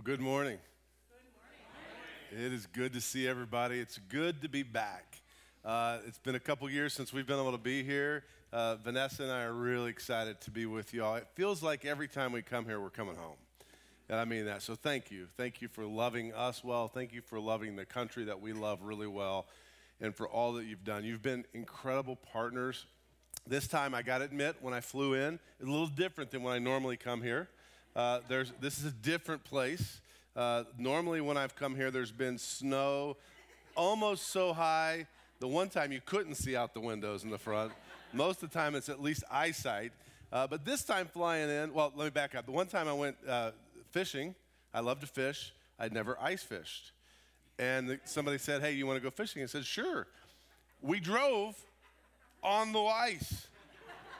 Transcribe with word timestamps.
Well, 0.00 0.16
good 0.16 0.24
morning. 0.24 0.56
It 2.32 2.52
is 2.54 2.64
good 2.64 2.94
to 2.94 3.02
see 3.02 3.28
everybody. 3.28 3.78
It's 3.78 3.98
good 3.98 4.40
to 4.40 4.48
be 4.48 4.62
back. 4.62 5.20
Uh, 5.62 5.98
it's 6.06 6.16
been 6.16 6.36
a 6.36 6.40
couple 6.40 6.70
years 6.70 6.94
since 6.94 7.12
we've 7.12 7.26
been 7.26 7.38
able 7.38 7.52
to 7.52 7.58
be 7.58 7.82
here. 7.82 8.24
Uh, 8.50 8.76
Vanessa 8.76 9.24
and 9.24 9.30
I 9.30 9.42
are 9.42 9.52
really 9.52 9.90
excited 9.90 10.40
to 10.40 10.50
be 10.50 10.64
with 10.64 10.94
y'all. 10.94 11.16
It 11.16 11.26
feels 11.34 11.62
like 11.62 11.84
every 11.84 12.08
time 12.08 12.32
we 12.32 12.40
come 12.40 12.64
here, 12.64 12.80
we're 12.80 12.88
coming 12.88 13.14
home. 13.14 13.36
And 14.08 14.18
I 14.18 14.24
mean 14.24 14.46
that. 14.46 14.62
So 14.62 14.74
thank 14.74 15.10
you. 15.10 15.26
Thank 15.36 15.60
you 15.60 15.68
for 15.68 15.84
loving 15.84 16.32
us 16.32 16.64
well. 16.64 16.88
Thank 16.88 17.12
you 17.12 17.20
for 17.20 17.38
loving 17.38 17.76
the 17.76 17.84
country 17.84 18.24
that 18.24 18.40
we 18.40 18.54
love 18.54 18.80
really 18.80 19.06
well 19.06 19.48
and 20.00 20.14
for 20.14 20.26
all 20.26 20.54
that 20.54 20.64
you've 20.64 20.84
done. 20.84 21.04
You've 21.04 21.20
been 21.20 21.44
incredible 21.52 22.16
partners. 22.16 22.86
This 23.46 23.68
time, 23.68 23.94
I 23.94 24.00
got 24.00 24.18
to 24.18 24.24
admit, 24.24 24.56
when 24.62 24.72
I 24.72 24.80
flew 24.80 25.12
in, 25.12 25.38
it's 25.58 25.68
a 25.68 25.70
little 25.70 25.88
different 25.88 26.30
than 26.30 26.42
when 26.42 26.54
I 26.54 26.58
normally 26.58 26.96
come 26.96 27.20
here. 27.20 27.50
Uh, 27.94 28.20
there's, 28.28 28.52
this 28.60 28.78
is 28.78 28.84
a 28.84 28.92
different 28.92 29.44
place. 29.44 30.00
Uh, 30.36 30.64
normally, 30.78 31.20
when 31.20 31.36
I've 31.36 31.56
come 31.56 31.74
here, 31.74 31.90
there's 31.90 32.12
been 32.12 32.38
snow 32.38 33.16
almost 33.74 34.28
so 34.28 34.52
high. 34.52 35.06
The 35.40 35.48
one 35.48 35.68
time 35.68 35.90
you 35.90 36.00
couldn't 36.04 36.36
see 36.36 36.54
out 36.54 36.74
the 36.74 36.80
windows 36.80 37.24
in 37.24 37.30
the 37.30 37.38
front. 37.38 37.72
Most 38.12 38.42
of 38.42 38.50
the 38.50 38.58
time, 38.58 38.74
it's 38.74 38.88
at 38.88 39.02
least 39.02 39.24
eyesight. 39.30 39.92
Uh, 40.32 40.46
but 40.46 40.64
this 40.64 40.84
time, 40.84 41.06
flying 41.06 41.50
in, 41.50 41.74
well, 41.74 41.92
let 41.96 42.04
me 42.04 42.10
back 42.10 42.34
up. 42.34 42.46
The 42.46 42.52
one 42.52 42.66
time 42.66 42.86
I 42.86 42.92
went 42.92 43.16
uh, 43.28 43.50
fishing, 43.90 44.34
I 44.72 44.80
love 44.80 45.00
to 45.00 45.06
fish. 45.06 45.52
I'd 45.78 45.92
never 45.92 46.16
ice 46.20 46.42
fished. 46.42 46.92
And 47.58 47.88
the, 47.88 48.00
somebody 48.04 48.38
said, 48.38 48.62
Hey, 48.62 48.72
you 48.72 48.86
want 48.86 48.98
to 48.98 49.02
go 49.02 49.10
fishing? 49.10 49.42
I 49.42 49.46
said, 49.46 49.64
Sure. 49.64 50.06
We 50.80 51.00
drove 51.00 51.56
on 52.42 52.72
the 52.72 52.80
ice. 52.80 53.48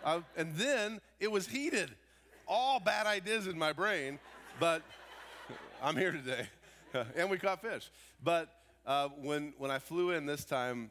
Uh, 0.04 0.20
and 0.36 0.54
then 0.56 1.00
it 1.20 1.30
was 1.30 1.46
heated 1.46 1.90
all 2.50 2.80
bad 2.80 3.06
ideas 3.06 3.46
in 3.46 3.56
my 3.56 3.72
brain, 3.72 4.18
but 4.58 4.82
I'm 5.82 5.96
here 5.96 6.10
today. 6.10 6.48
and 7.16 7.30
we 7.30 7.38
caught 7.38 7.62
fish. 7.62 7.88
But 8.22 8.48
uh, 8.84 9.08
when, 9.22 9.54
when 9.56 9.70
I 9.70 9.78
flew 9.78 10.10
in 10.10 10.26
this 10.26 10.44
time, 10.44 10.90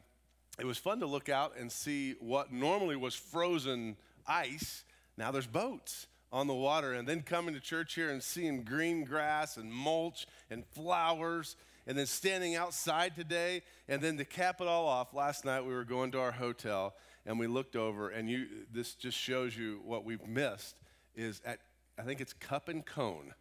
it 0.58 0.64
was 0.64 0.78
fun 0.78 1.00
to 1.00 1.06
look 1.06 1.28
out 1.28 1.52
and 1.58 1.70
see 1.70 2.14
what 2.18 2.50
normally 2.50 2.96
was 2.96 3.14
frozen 3.14 3.96
ice. 4.26 4.84
Now 5.18 5.30
there's 5.30 5.46
boats 5.46 6.06
on 6.32 6.46
the 6.46 6.54
water. 6.54 6.94
And 6.94 7.06
then 7.06 7.20
coming 7.20 7.54
to 7.54 7.60
church 7.60 7.94
here 7.94 8.08
and 8.08 8.22
seeing 8.22 8.62
green 8.62 9.04
grass 9.04 9.58
and 9.58 9.70
mulch 9.70 10.26
and 10.48 10.64
flowers. 10.64 11.56
And 11.86 11.98
then 11.98 12.06
standing 12.06 12.56
outside 12.56 13.16
today. 13.16 13.62
And 13.86 14.00
then 14.00 14.16
to 14.16 14.24
cap 14.24 14.62
it 14.62 14.66
all 14.66 14.86
off, 14.86 15.12
last 15.12 15.44
night 15.44 15.66
we 15.66 15.74
were 15.74 15.84
going 15.84 16.10
to 16.12 16.20
our 16.20 16.32
hotel 16.32 16.94
and 17.26 17.38
we 17.38 17.46
looked 17.46 17.76
over, 17.76 18.08
and 18.08 18.30
you, 18.30 18.46
this 18.72 18.94
just 18.94 19.16
shows 19.18 19.54
you 19.54 19.82
what 19.84 20.06
we've 20.06 20.26
missed 20.26 20.74
is 21.14 21.40
at, 21.44 21.58
I 21.98 22.02
think 22.02 22.20
it's 22.20 22.32
Cup 22.32 22.68
and 22.68 22.84
Cone. 22.84 23.34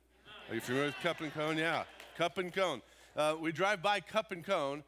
Are 0.49 0.55
you 0.55 0.61
familiar 0.61 0.87
with 0.87 0.99
Cup 1.01 1.21
and 1.21 1.33
Cone? 1.33 1.57
Yeah, 1.57 1.83
Cup 2.17 2.37
and 2.37 2.53
Cone. 2.53 2.81
Uh, 3.15 3.35
we 3.39 3.51
drive 3.51 3.81
by 3.81 3.99
Cup 3.99 4.31
and 4.31 4.43
Cone, 4.43 4.83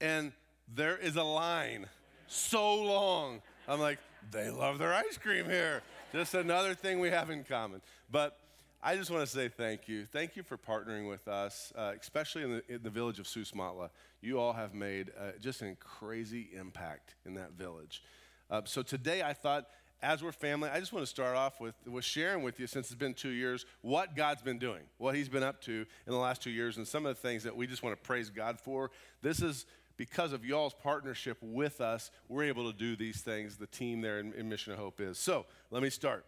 and 0.00 0.32
there 0.74 0.96
is 0.96 1.16
a 1.16 1.22
line 1.22 1.86
so 2.26 2.82
long. 2.82 3.42
I'm 3.68 3.80
like, 3.80 3.98
they 4.30 4.50
love 4.50 4.78
their 4.78 4.94
ice 4.94 5.18
cream 5.18 5.46
here. 5.46 5.82
Just 6.12 6.34
another 6.34 6.74
thing 6.74 7.00
we 7.00 7.10
have 7.10 7.30
in 7.30 7.44
common. 7.44 7.82
But 8.10 8.38
I 8.82 8.96
just 8.96 9.10
want 9.10 9.22
to 9.22 9.26
say 9.26 9.48
thank 9.48 9.88
you. 9.88 10.04
Thank 10.06 10.36
you 10.36 10.42
for 10.42 10.56
partnering 10.58 11.08
with 11.08 11.26
us, 11.26 11.72
uh, 11.74 11.92
especially 12.00 12.42
in 12.42 12.50
the, 12.50 12.74
in 12.74 12.82
the, 12.82 12.90
village 12.90 13.18
of 13.18 13.26
Susmatla. 13.26 13.88
You 14.20 14.38
all 14.38 14.52
have 14.52 14.74
made 14.74 15.10
uh, 15.18 15.32
just 15.40 15.62
a 15.62 15.74
crazy 15.76 16.50
impact 16.54 17.14
in 17.24 17.34
that 17.34 17.52
village. 17.52 18.02
Uh, 18.50 18.60
so 18.64 18.82
today 18.82 19.22
I 19.22 19.32
thought 19.32 19.66
as 20.02 20.22
we're 20.22 20.32
family, 20.32 20.68
I 20.68 20.80
just 20.80 20.92
want 20.92 21.02
to 21.02 21.10
start 21.10 21.36
off 21.36 21.60
with, 21.60 21.74
with 21.86 22.04
sharing 22.04 22.42
with 22.42 22.60
you, 22.60 22.66
since 22.66 22.86
it's 22.86 22.98
been 22.98 23.14
two 23.14 23.30
years, 23.30 23.64
what 23.80 24.14
God's 24.14 24.42
been 24.42 24.58
doing, 24.58 24.82
what 24.98 25.14
He's 25.14 25.28
been 25.28 25.42
up 25.42 25.60
to 25.62 25.72
in 25.72 26.12
the 26.12 26.18
last 26.18 26.42
two 26.42 26.50
years, 26.50 26.76
and 26.76 26.86
some 26.86 27.06
of 27.06 27.14
the 27.14 27.20
things 27.20 27.42
that 27.44 27.56
we 27.56 27.66
just 27.66 27.82
want 27.82 27.96
to 27.96 28.06
praise 28.06 28.30
God 28.30 28.58
for. 28.58 28.90
This 29.22 29.40
is 29.40 29.66
because 29.96 30.32
of 30.32 30.44
y'all's 30.44 30.74
partnership 30.74 31.38
with 31.40 31.80
us, 31.80 32.10
we're 32.28 32.44
able 32.44 32.70
to 32.70 32.76
do 32.76 32.96
these 32.96 33.20
things. 33.20 33.56
The 33.56 33.66
team 33.66 34.00
there 34.00 34.18
in, 34.18 34.32
in 34.34 34.48
Mission 34.48 34.72
of 34.72 34.78
Hope 34.78 35.00
is. 35.00 35.18
So 35.18 35.46
let 35.70 35.82
me 35.82 35.90
start. 35.90 36.24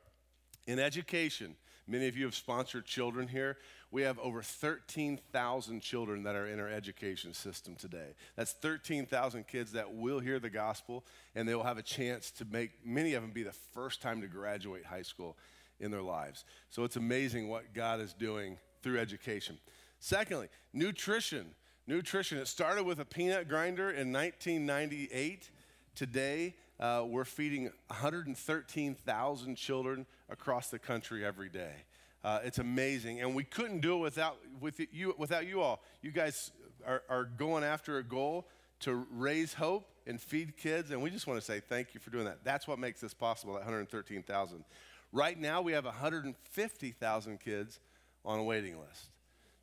In 0.67 0.79
education, 0.79 1.57
many 1.87 2.09
of 2.09 2.17
you 2.17 2.25
have 2.25 2.35
sponsored 2.35 2.85
children 2.87 3.29
here. 3.29 3.59
We 3.91 4.03
have 4.03 4.19
over 4.19 4.43
13,000 4.43 5.81
children 5.81 6.25
that 6.25 6.35
are 6.35 6.47
in 6.47 6.59
our 6.59 6.69
education 6.69 7.33
system 7.33 7.77
today. 7.77 8.15
That's 8.35 8.53
13,000 8.53 9.47
kids 9.47 9.73
that 9.73 9.95
will 9.95 10.19
hear 10.19 10.39
the 10.39 10.51
gospel 10.51 11.05
and 11.35 11.49
they 11.49 11.55
will 11.55 11.63
have 11.63 11.79
a 11.79 11.83
chance 11.83 12.31
to 12.33 12.45
make 12.45 12.85
many 12.85 13.15
of 13.15 13.23
them 13.23 13.31
be 13.31 13.45
the 13.45 13.53
first 13.53 14.03
time 14.03 14.21
to 14.23 14.27
graduate 14.27 14.85
high 14.85 15.03
school 15.03 15.37
in 15.79 15.91
their 15.91 16.03
lives. 16.03 16.45
So 16.71 16.85
it's 16.85 16.97
amazing 16.97 17.49
what 17.49 17.75
God 17.75 18.01
is 18.01 18.13
doing 18.13 18.59
through 18.83 18.99
education. 18.99 19.59
Secondly, 20.01 20.49
nutrition. 20.73 21.55
Nutrition. 21.87 22.39
It 22.39 22.49
started 22.49 22.85
with 22.85 22.99
a 22.99 23.05
peanut 23.05 23.49
grinder 23.49 23.91
in 23.91 24.13
1998. 24.13 25.51
Today, 25.95 26.55
uh, 26.81 27.05
we're 27.07 27.25
feeding 27.25 27.71
113,000 27.89 29.55
children 29.55 30.07
across 30.29 30.69
the 30.69 30.79
country 30.79 31.25
every 31.25 31.49
day. 31.49 31.85
Uh, 32.27 32.41
it's 32.43 32.59
amazing, 32.59 33.21
and 33.21 33.37
we 33.37 33.45
couldn't 33.45 33.79
do 33.79 33.95
it 33.95 34.01
without 34.01 34.37
with 34.61 34.81
you 34.91 35.15
without 35.17 35.47
you 35.47 35.61
all. 35.61 35.81
You 36.03 36.11
guys 36.11 36.51
are, 36.85 37.05
are 37.09 37.23
going 37.23 37.63
after 37.63 37.99
a 37.99 38.03
goal 38.03 38.49
to 38.81 39.07
raise 39.13 39.55
hope 39.55 39.89
and 40.09 40.21
feed 40.21 40.57
kids, 40.57 40.91
and 40.91 41.01
we 41.01 41.11
just 41.11 41.29
want 41.29 41.39
to 41.39 41.47
say 41.47 41.61
thank 41.61 41.95
you 41.95 42.01
for 42.01 42.11
doing 42.11 42.25
that. 42.25 42.39
That's 42.43 42.67
what 42.67 42.81
makes 42.81 43.01
this 43.01 43.15
possible. 43.15 43.53
That 43.53 43.61
113,000. 43.61 44.65
Right 45.13 45.39
now, 45.39 45.63
we 45.63 45.71
have 45.71 45.85
150,000 45.85 47.39
kids 47.39 47.79
on 48.25 48.41
a 48.41 48.43
waiting 48.43 48.77
list. 48.81 49.07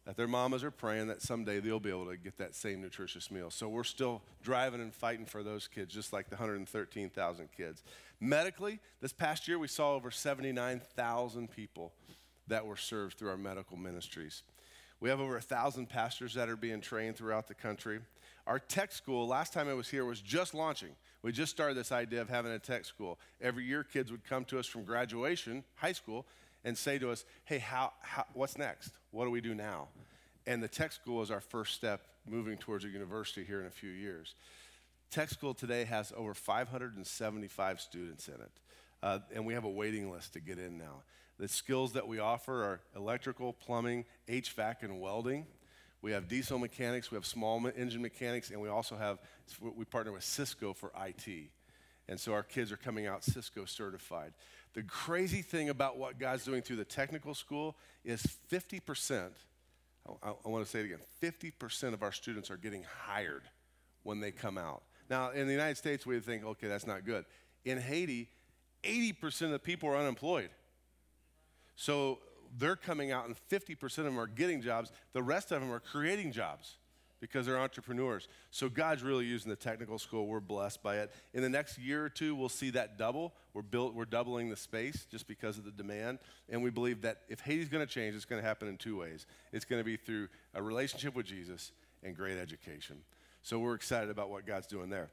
That 0.05 0.15
their 0.15 0.29
mamas 0.29 0.63
are 0.63 0.71
praying 0.71 1.07
that 1.07 1.21
someday 1.21 1.59
they'll 1.59 1.81
be 1.81 1.89
able 1.89 2.07
to 2.07 2.15
get 2.15 2.37
that 2.37 2.55
same 2.55 2.81
nutritious 2.81 3.29
meal. 3.29 3.51
So 3.51 3.67
we're 3.67 3.83
still 3.83 4.21
driving 4.41 4.79
and 4.79 4.95
fighting 4.95 5.25
for 5.25 5.43
those 5.43 5.67
kids, 5.67 5.93
just 5.93 6.13
like 6.13 6.29
the 6.29 6.37
113,000 6.37 7.49
kids. 7.57 7.83
Medically, 8.21 8.79
this 9.01 9.11
past 9.11 9.49
year 9.49 9.59
we 9.59 9.67
saw 9.67 9.95
over 9.95 10.11
79,000 10.11 11.51
people 11.51 11.91
that 12.47 12.65
were 12.65 12.77
served 12.77 13.17
through 13.17 13.29
our 13.29 13.37
medical 13.37 13.77
ministries. 13.77 14.43
We 14.99 15.09
have 15.09 15.19
over 15.19 15.35
a 15.35 15.41
thousand 15.41 15.89
pastors 15.89 16.33
that 16.35 16.49
are 16.49 16.55
being 16.55 16.81
trained 16.81 17.17
throughout 17.17 17.47
the 17.47 17.53
country. 17.53 17.99
Our 18.47 18.59
tech 18.59 18.91
school, 18.91 19.27
last 19.27 19.53
time 19.53 19.67
I 19.67 19.73
was 19.73 19.89
here, 19.89 20.05
was 20.05 20.21
just 20.21 20.53
launching. 20.53 20.95
We 21.21 21.31
just 21.31 21.51
started 21.51 21.75
this 21.75 21.91
idea 21.91 22.21
of 22.21 22.29
having 22.29 22.51
a 22.51 22.59
tech 22.59 22.85
school. 22.85 23.19
Every 23.41 23.65
year, 23.65 23.83
kids 23.83 24.11
would 24.11 24.23
come 24.23 24.45
to 24.45 24.59
us 24.59 24.65
from 24.65 24.83
graduation, 24.83 25.63
high 25.75 25.91
school, 25.91 26.25
and 26.63 26.77
say 26.77 26.99
to 26.99 27.11
us, 27.11 27.25
Hey, 27.45 27.59
how, 27.59 27.93
how, 28.01 28.25
what's 28.33 28.57
next? 28.57 28.91
What 29.11 29.25
do 29.25 29.31
we 29.31 29.41
do 29.41 29.53
now? 29.53 29.87
And 30.45 30.61
the 30.61 30.67
tech 30.67 30.91
school 30.91 31.21
is 31.21 31.31
our 31.31 31.41
first 31.41 31.73
step 31.73 32.01
moving 32.25 32.57
towards 32.57 32.85
a 32.85 32.89
university 32.89 33.43
here 33.45 33.59
in 33.59 33.67
a 33.67 33.71
few 33.71 33.89
years. 33.89 34.35
Tech 35.11 35.29
school 35.29 35.53
today 35.53 35.83
has 35.85 36.11
over 36.15 36.33
575 36.33 37.81
students 37.81 38.27
in 38.27 38.35
it, 38.35 38.51
uh, 39.01 39.19
and 39.33 39.45
we 39.45 39.53
have 39.53 39.63
a 39.63 39.69
waiting 39.69 40.11
list 40.11 40.33
to 40.33 40.39
get 40.39 40.57
in 40.57 40.77
now. 40.77 41.03
The 41.39 41.47
skills 41.47 41.93
that 41.93 42.07
we 42.07 42.19
offer 42.19 42.63
are 42.63 42.81
electrical, 42.95 43.53
plumbing, 43.53 44.05
HVAC, 44.29 44.83
and 44.83 45.01
welding. 45.01 45.45
We 46.01 46.11
have 46.11 46.27
diesel 46.27 46.59
mechanics, 46.59 47.11
we 47.11 47.15
have 47.15 47.25
small 47.25 47.65
engine 47.77 48.01
mechanics, 48.01 48.51
and 48.51 48.61
we 48.61 48.67
also 48.67 48.97
have, 48.97 49.19
we 49.61 49.85
partner 49.85 50.11
with 50.11 50.23
Cisco 50.23 50.73
for 50.73 50.91
IT. 51.05 51.49
And 52.09 52.19
so 52.19 52.33
our 52.33 52.43
kids 52.43 52.71
are 52.71 52.77
coming 52.77 53.07
out 53.07 53.23
Cisco 53.23 53.63
certified. 53.63 54.33
The 54.73 54.83
crazy 54.83 55.41
thing 55.41 55.69
about 55.69 55.97
what 55.97 56.19
God's 56.19 56.43
doing 56.43 56.61
through 56.61 56.75
the 56.75 56.85
technical 56.85 57.33
school 57.33 57.77
is 58.03 58.21
50%, 58.51 59.29
I, 60.21 60.29
I 60.45 60.49
want 60.49 60.65
to 60.65 60.69
say 60.69 60.81
it 60.81 60.85
again 60.85 60.99
50% 61.21 61.93
of 61.93 62.03
our 62.03 62.11
students 62.11 62.51
are 62.51 62.57
getting 62.57 62.83
hired 63.05 63.43
when 64.03 64.19
they 64.19 64.31
come 64.31 64.57
out. 64.57 64.83
Now, 65.09 65.31
in 65.31 65.47
the 65.47 65.53
United 65.53 65.77
States, 65.77 66.05
we 66.05 66.19
think, 66.19 66.43
okay, 66.43 66.67
that's 66.67 66.87
not 66.87 67.05
good. 67.05 67.25
In 67.65 67.79
Haiti, 67.79 68.29
80% 68.83 69.43
of 69.43 69.51
the 69.51 69.59
people 69.59 69.89
are 69.89 69.97
unemployed. 69.97 70.49
So 71.75 72.19
they're 72.57 72.75
coming 72.75 73.11
out, 73.11 73.25
and 73.25 73.35
50% 73.49 73.83
of 73.83 74.05
them 74.05 74.19
are 74.19 74.27
getting 74.27 74.61
jobs. 74.61 74.91
The 75.13 75.23
rest 75.23 75.51
of 75.51 75.61
them 75.61 75.71
are 75.71 75.79
creating 75.79 76.31
jobs 76.31 76.77
because 77.19 77.45
they're 77.45 77.57
entrepreneurs. 77.57 78.27
So 78.51 78.67
God's 78.67 79.01
really 79.01 79.25
using 79.25 79.49
the 79.49 79.55
technical 79.55 79.97
school. 79.97 80.27
We're 80.27 80.41
blessed 80.41 80.83
by 80.83 80.97
it. 80.97 81.13
In 81.33 81.41
the 81.41 81.47
next 81.47 81.77
year 81.77 82.03
or 82.03 82.09
two, 82.09 82.35
we'll 82.35 82.49
see 82.49 82.69
that 82.71 82.97
double. 82.97 83.33
We're 83.53 83.61
built, 83.61 83.93
we're 83.93 84.03
doubling 84.03 84.49
the 84.49 84.57
space 84.57 85.07
just 85.09 85.25
because 85.25 85.57
of 85.57 85.63
the 85.63 85.71
demand. 85.71 86.19
And 86.49 86.61
we 86.61 86.69
believe 86.69 87.01
that 87.03 87.21
if 87.29 87.39
Haiti's 87.39 87.69
going 87.69 87.85
to 87.85 87.91
change, 87.91 88.13
it's 88.13 88.25
going 88.25 88.41
to 88.41 88.47
happen 88.47 88.67
in 88.67 88.75
two 88.75 88.99
ways. 88.99 89.25
It's 89.53 89.63
going 89.63 89.79
to 89.79 89.85
be 89.85 89.95
through 89.95 90.27
a 90.53 90.61
relationship 90.61 91.15
with 91.15 91.25
Jesus 91.25 91.71
and 92.03 92.13
great 92.13 92.37
education. 92.37 92.97
So 93.41 93.57
we're 93.57 93.75
excited 93.75 94.09
about 94.09 94.29
what 94.29 94.45
God's 94.45 94.67
doing 94.67 94.89
there. 94.89 95.09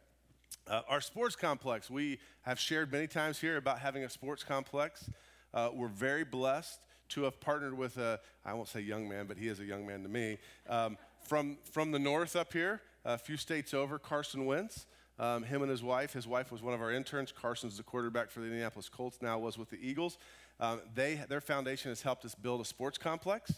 Uh, 0.66 0.82
our 0.88 1.00
sports 1.00 1.36
complex, 1.36 1.88
we 1.88 2.18
have 2.42 2.58
shared 2.58 2.90
many 2.90 3.06
times 3.06 3.38
here 3.38 3.56
about 3.56 3.78
having 3.78 4.02
a 4.02 4.10
sports 4.10 4.42
complex. 4.42 5.08
Uh, 5.52 5.70
we're 5.72 5.88
very 5.88 6.24
blessed 6.24 6.80
to 7.10 7.24
have 7.24 7.40
partnered 7.40 7.76
with 7.76 7.96
a, 7.96 8.20
I 8.44 8.54
won't 8.54 8.68
say 8.68 8.80
young 8.80 9.08
man, 9.08 9.26
but 9.26 9.36
he 9.36 9.48
is 9.48 9.60
a 9.60 9.64
young 9.64 9.86
man 9.86 10.02
to 10.02 10.08
me, 10.08 10.38
um, 10.68 10.96
from, 11.22 11.58
from 11.64 11.90
the 11.90 11.98
north 11.98 12.36
up 12.36 12.52
here, 12.52 12.80
a 13.04 13.18
few 13.18 13.36
states 13.36 13.74
over, 13.74 13.98
Carson 13.98 14.46
Wentz. 14.46 14.86
Um, 15.18 15.42
him 15.42 15.60
and 15.60 15.70
his 15.70 15.82
wife. 15.82 16.14
His 16.14 16.26
wife 16.26 16.50
was 16.50 16.62
one 16.62 16.72
of 16.72 16.80
our 16.80 16.90
interns. 16.90 17.30
Carson's 17.30 17.76
the 17.76 17.82
quarterback 17.82 18.30
for 18.30 18.40
the 18.40 18.46
Indianapolis 18.46 18.88
Colts, 18.88 19.18
now 19.20 19.38
was 19.38 19.58
with 19.58 19.68
the 19.68 19.76
Eagles. 19.76 20.16
Um, 20.58 20.80
they, 20.94 21.22
their 21.28 21.42
foundation 21.42 21.90
has 21.90 22.00
helped 22.00 22.24
us 22.24 22.34
build 22.34 22.62
a 22.62 22.64
sports 22.64 22.96
complex 22.96 23.52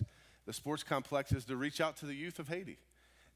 the 0.47 0.53
sports 0.53 0.83
complex 0.83 1.33
is 1.33 1.45
to 1.47 1.57
reach 1.57 1.81
out 1.81 1.97
to 1.99 2.07
the 2.07 2.15
youth 2.15 2.39
of 2.39 2.49
Haiti. 2.49 2.79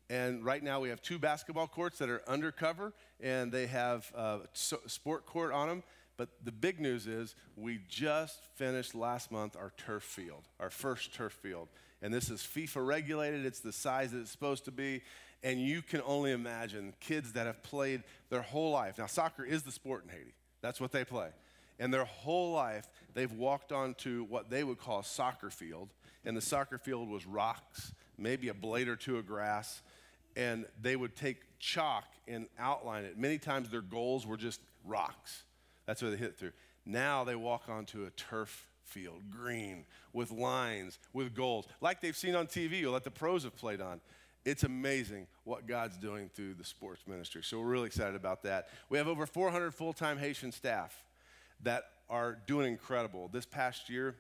And 0.09 0.45
right 0.45 0.63
now 0.63 0.81
we 0.81 0.89
have 0.89 1.03
two 1.03 1.19
basketball 1.19 1.67
courts 1.67 1.99
that 1.99 2.09
are 2.09 2.23
undercover 2.29 2.93
and 3.21 3.51
they 3.51 3.67
have 3.67 4.11
a 4.15 4.41
sport 4.53 5.27
court 5.27 5.53
on 5.53 5.69
them. 5.69 5.83
But 6.17 6.31
the 6.45 6.53
big 6.53 6.81
news 6.81 7.07
is 7.07 7.35
we 7.57 7.81
just 7.89 8.45
finished 8.55 8.95
last 8.95 9.31
month 9.31 9.57
our 9.57 9.73
turf 9.77 10.03
field, 10.03 10.45
our 10.59 10.71
first 10.71 11.15
turf 11.15 11.33
field. 11.33 11.69
And 12.03 12.13
this 12.13 12.31
is 12.31 12.41
FIFA 12.41 12.87
regulated, 12.87 13.45
it's 13.45 13.61
the 13.61 13.73
size 13.73 14.13
that 14.13 14.21
it's 14.21 14.31
supposed 14.31 14.65
to 14.67 14.73
be. 14.73 15.03
And 15.43 15.61
you 15.61 15.83
can 15.83 16.01
only 16.07 16.33
imagine 16.33 16.95
kids 17.01 17.33
that 17.33 17.47
have 17.47 17.63
played 17.63 18.03
their 18.31 18.43
whole 18.43 18.71
life. 18.71 18.99
Now, 18.99 19.07
soccer 19.07 19.45
is 19.45 19.63
the 19.63 19.73
sport 19.73 20.05
in 20.05 20.11
Haiti, 20.11 20.35
that's 20.63 20.81
what 20.81 20.93
they 20.93 21.05
play. 21.05 21.29
And 21.79 21.93
their 21.93 22.07
whole 22.07 22.53
life, 22.53 22.89
they've 23.13 23.33
walked 23.33 23.71
onto 23.71 24.25
what 24.25 24.49
they 24.49 24.65
would 24.65 24.79
call 24.79 25.01
a 25.01 25.05
soccer 25.05 25.51
field. 25.51 25.91
And 26.25 26.35
the 26.37 26.41
soccer 26.41 26.79
field 26.79 27.11
was 27.11 27.27
rocks, 27.27 27.93
maybe 28.17 28.49
a 28.49 28.55
blade 28.55 28.89
or 28.89 28.97
two 28.97 29.19
of 29.19 29.27
grass 29.27 29.83
and 30.37 30.67
they 30.81 30.95
would 30.95 31.17
take 31.17 31.39
chalk 31.59 32.05
and 32.29 32.47
outline 32.59 33.05
it. 33.05 33.19
Many 33.19 33.39
times 33.39 33.71
their 33.71 33.81
goals 33.81 34.27
were 34.27 34.37
just 34.37 34.61
rocks. 34.85 35.45
That's 35.87 36.03
where 36.03 36.11
they 36.11 36.17
hit 36.17 36.39
through. 36.39 36.53
Now 36.85 37.25
they 37.25 37.37
walk 37.37 37.69
onto 37.69 38.05
a 38.05 38.11
turf 38.11 38.69
field, 38.85 39.31
green, 39.31 39.85
with 40.13 40.31
lines, 40.31 40.99
with 41.13 41.35
goals, 41.35 41.67
like 41.81 42.01
they've 42.01 42.17
seen 42.17 42.35
on 42.35 42.47
TV 42.47 42.85
or 42.85 42.91
like 42.91 43.03
the 43.03 43.11
pros 43.11 43.43
have 43.45 43.57
played 43.57 43.81
on. 43.81 44.01
It's 44.45 44.63
amazing 44.63 45.27
what 45.43 45.67
God's 45.67 45.97
doing 45.97 46.31
through 46.33 46.55
the 46.55 46.65
sports 46.65 47.03
ministry. 47.09 47.43
So 47.43 47.59
we're 47.59 47.67
really 47.67 47.87
excited 47.87 48.15
about 48.15 48.45
that. 48.45 48.69
We 48.89 48.99
have 48.99 49.09
over 49.09 49.27
400 49.27 49.75
full 49.75 49.93
time 49.93 50.19
Haitian 50.19 50.53
staff 50.53 51.03
that 51.65 51.85
are 52.09 52.39
doing 52.47 52.71
incredible. 52.71 53.29
This 53.33 53.45
past 53.45 53.91
year, 53.91 54.15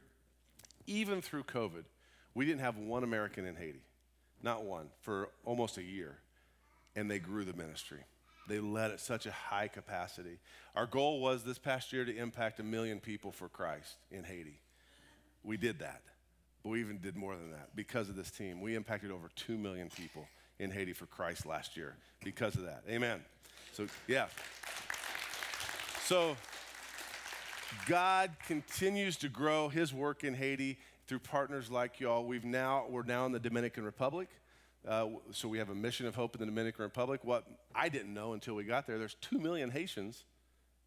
even 0.88 1.22
through 1.22 1.44
COVID, 1.44 1.84
we 2.34 2.44
didn't 2.44 2.60
have 2.60 2.76
one 2.76 3.04
American 3.04 3.46
in 3.46 3.54
Haiti 3.54 3.82
not 4.42 4.64
one, 4.64 4.88
for 5.00 5.28
almost 5.44 5.78
a 5.78 5.82
year. 5.82 6.18
And 6.94 7.10
they 7.10 7.18
grew 7.18 7.44
the 7.44 7.52
ministry. 7.52 8.00
They 8.46 8.60
led 8.60 8.90
at 8.90 9.00
such 9.00 9.26
a 9.26 9.32
high 9.32 9.68
capacity. 9.68 10.38
Our 10.74 10.86
goal 10.86 11.20
was 11.20 11.42
this 11.42 11.58
past 11.58 11.92
year 11.92 12.04
to 12.04 12.16
impact 12.16 12.60
a 12.60 12.62
million 12.62 13.00
people 13.00 13.32
for 13.32 13.48
Christ 13.48 13.96
in 14.10 14.24
Haiti. 14.24 14.60
We 15.42 15.56
did 15.56 15.78
that, 15.80 16.02
but 16.62 16.70
we 16.70 16.80
even 16.80 16.98
did 16.98 17.16
more 17.16 17.36
than 17.36 17.50
that 17.52 17.74
because 17.74 18.08
of 18.08 18.16
this 18.16 18.30
team. 18.30 18.60
We 18.60 18.74
impacted 18.74 19.10
over 19.10 19.30
2 19.34 19.56
million 19.56 19.88
people 19.88 20.26
in 20.58 20.70
Haiti 20.70 20.92
for 20.92 21.06
Christ 21.06 21.46
last 21.46 21.76
year 21.76 21.96
because 22.24 22.54
of 22.56 22.62
that. 22.62 22.82
Amen. 22.88 23.20
So, 23.72 23.86
yeah. 24.06 24.26
So, 26.04 26.36
God 27.86 28.30
continues 28.46 29.16
to 29.18 29.28
grow 29.28 29.68
his 29.68 29.92
work 29.92 30.24
in 30.24 30.34
Haiti 30.34 30.78
through 31.06 31.18
partners 31.20 31.70
like 31.70 32.00
y'all. 32.00 32.24
We've 32.24 32.44
now, 32.44 32.86
we're 32.88 33.02
now 33.02 33.26
in 33.26 33.32
the 33.32 33.38
Dominican 33.38 33.84
Republic. 33.84 34.28
Uh, 34.86 35.08
so 35.32 35.48
we 35.48 35.58
have 35.58 35.70
a 35.70 35.74
mission 35.74 36.06
of 36.06 36.14
hope 36.14 36.34
in 36.36 36.40
the 36.40 36.46
Dominican 36.46 36.84
Republic. 36.84 37.20
What 37.24 37.44
I 37.74 37.88
didn't 37.88 38.14
know 38.14 38.34
until 38.34 38.54
we 38.54 38.64
got 38.64 38.86
there, 38.86 38.98
there's 38.98 39.16
two 39.20 39.38
million 39.38 39.70
Haitians 39.70 40.24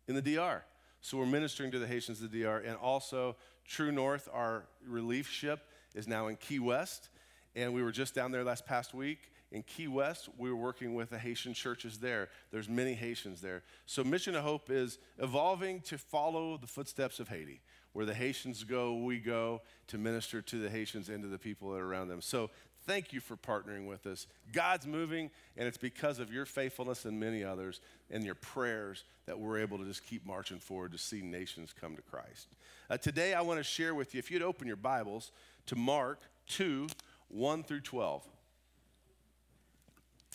in 0.08 0.16
the 0.16 0.22
DR. 0.22 0.64
So 1.02 1.18
we're 1.18 1.26
ministering 1.26 1.72
to 1.72 1.80
the 1.80 1.88
Haitians 1.88 2.22
of 2.22 2.32
the 2.32 2.44
DR. 2.44 2.60
And 2.60 2.78
also, 2.78 3.36
True 3.66 3.92
North, 3.92 4.30
our 4.34 4.66
relief 4.86 5.30
ship, 5.30 5.62
is 5.94 6.08
now 6.08 6.28
in 6.28 6.38
Key 6.38 6.60
West. 6.60 7.10
And 7.56 7.74
we 7.74 7.84
were 7.84 7.92
just 7.92 8.16
down 8.16 8.32
there 8.32 8.44
last 8.44 8.66
past 8.66 8.94
week. 8.94 9.32
In 9.52 9.64
Key 9.64 9.88
West, 9.88 10.30
we 10.38 10.50
were 10.50 10.56
working 10.56 10.94
with 10.94 11.10
the 11.10 11.18
Haitian 11.18 11.54
churches 11.54 11.98
there. 11.98 12.30
There's 12.52 12.70
many 12.70 12.94
Haitians 12.94 13.42
there. 13.42 13.64
So 13.86 14.04
Mission 14.04 14.36
of 14.36 14.44
Hope 14.44 14.70
is 14.70 15.00
evolving 15.18 15.82
to 15.82 15.98
follow 15.98 16.58
the 16.58 16.68
footsteps 16.68 17.20
of 17.20 17.30
Haiti. 17.30 17.62
Where 17.94 18.06
the 18.06 18.14
Haitians 18.14 18.64
go, 18.64 18.98
we 18.98 19.18
go 19.18 19.62
to 19.88 19.98
minister 19.98 20.42
to 20.44 20.60
the 20.60 20.70
Haitians 20.70 21.10
and 21.10 21.24
to 21.24 21.30
the 21.30 21.40
people 21.40 21.72
that 21.72 21.80
are 21.80 21.88
around 21.88 22.10
them. 22.10 22.22
So 22.22 22.52
thank 22.90 23.14
you 23.14 23.20
for 23.20 23.38
partnering 23.38 23.86
with 23.86 24.08
us. 24.08 24.26
God's 24.52 24.88
moving, 24.88 25.30
and 25.56 25.68
it's 25.68 25.78
because 25.78 26.18
of 26.18 26.34
your 26.34 26.48
faithfulness 26.48 27.06
and 27.06 27.20
many 27.20 27.44
others 27.44 27.82
and 28.10 28.24
your 28.24 28.34
prayers 28.34 29.04
that 29.28 29.40
we're 29.40 29.60
able 29.60 29.78
to 29.78 29.86
just 29.86 30.04
keep 30.04 30.26
marching 30.26 30.58
forward 30.58 30.92
to 30.94 30.98
see 30.98 31.22
nations 31.22 31.72
come 31.80 31.96
to 31.96 32.02
Christ. 32.02 32.48
Uh, 32.90 32.98
today, 32.98 33.36
I 33.36 33.42
want 33.42 33.60
to 33.60 33.64
share 33.64 33.94
with 33.94 34.16
you, 34.16 34.18
if 34.18 34.32
you'd 34.32 34.42
open 34.42 34.66
your 34.66 34.76
Bibles 34.76 35.32
to 35.68 35.76
Mark 35.76 36.22
2 36.48 36.88
1 37.28 37.64
through 37.64 37.82
12. 37.82 38.28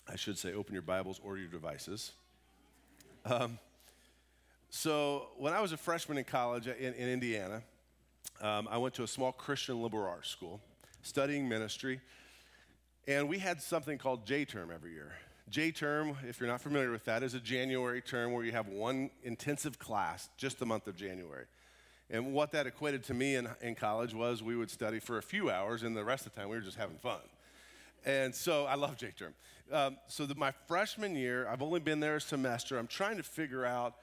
I 0.09 0.15
should 0.15 0.39
say, 0.39 0.55
open 0.55 0.75
your 0.75 0.83
Bibles 0.83 1.21
or 1.25 1.37
your 1.39 1.49
devices. 1.49 2.13
Um, 3.25 3.59
so, 4.71 5.31
when 5.39 5.53
I 5.53 5.61
was 5.61 5.73
a 5.73 5.77
freshman 5.77 6.19
in 6.19 6.25
college 6.25 6.69
in, 6.69 6.95
in 6.95 7.09
Indiana, 7.09 7.65
um, 8.41 8.69
I 8.71 8.79
went 8.79 8.95
to 8.95 9.03
a 9.03 9.09
small 9.09 9.33
Christian 9.33 9.83
liberal 9.83 10.07
arts 10.07 10.29
school 10.29 10.61
studying 11.03 11.49
ministry, 11.49 12.01
and 13.07 13.29
we 13.29 13.39
had 13.39 13.61
something 13.61 13.99
called 13.99 14.27
J 14.27 14.45
term 14.45 14.71
every 14.75 14.93
year. 14.93 15.13
J 15.51 15.71
term, 15.71 16.17
if 16.27 16.41
you're 16.41 16.49
not 16.49 16.61
familiar 16.61 16.91
with 16.91 17.05
that, 17.05 17.23
is 17.23 17.35
a 17.35 17.41
January 17.41 18.01
term 18.01 18.33
where 18.33 18.45
you 18.45 18.53
have 18.53 18.69
one 18.69 19.11
intensive 19.23 19.79
class 19.79 20.29
just 20.37 20.59
the 20.59 20.67
month 20.67 20.87
of 20.87 20.97
January. 20.97 21.45
And 22.11 22.33
what 22.33 22.53
that 22.53 22.67
equated 22.67 23.05
to 23.05 23.15
me 23.15 23.37
in, 23.37 23.49
in 23.61 23.75
college 23.75 24.15
was 24.15 24.43
we 24.43 24.57
would 24.57 24.71
study 24.71 25.01
for 25.01 25.19
a 25.19 25.23
few 25.23 25.51
hours, 25.51 25.83
and 25.83 25.97
the 25.97 26.05
rest 26.05 26.27
of 26.27 26.35
the 26.35 26.41
time 26.41 26.49
we 26.49 26.57
were 26.57 26.63
just 26.63 26.77
having 26.77 26.97
fun. 26.97 27.21
And 28.07 28.35
so 28.35 28.65
I 28.67 28.75
love 28.75 28.97
J 28.97 29.13
term. 29.19 29.35
Um, 29.73 29.97
so 30.09 30.27
my 30.37 30.53
freshman 30.69 31.17
year, 31.17 31.49
I've 31.49 31.63
only 31.63 31.81
been 31.81 32.01
there 32.01 32.17
a 32.17 32.21
semester. 32.21 32.79
I'm 32.79 32.87
trying 32.87 33.17
to 33.17 33.23
figure 33.23 33.65
out 33.65 33.95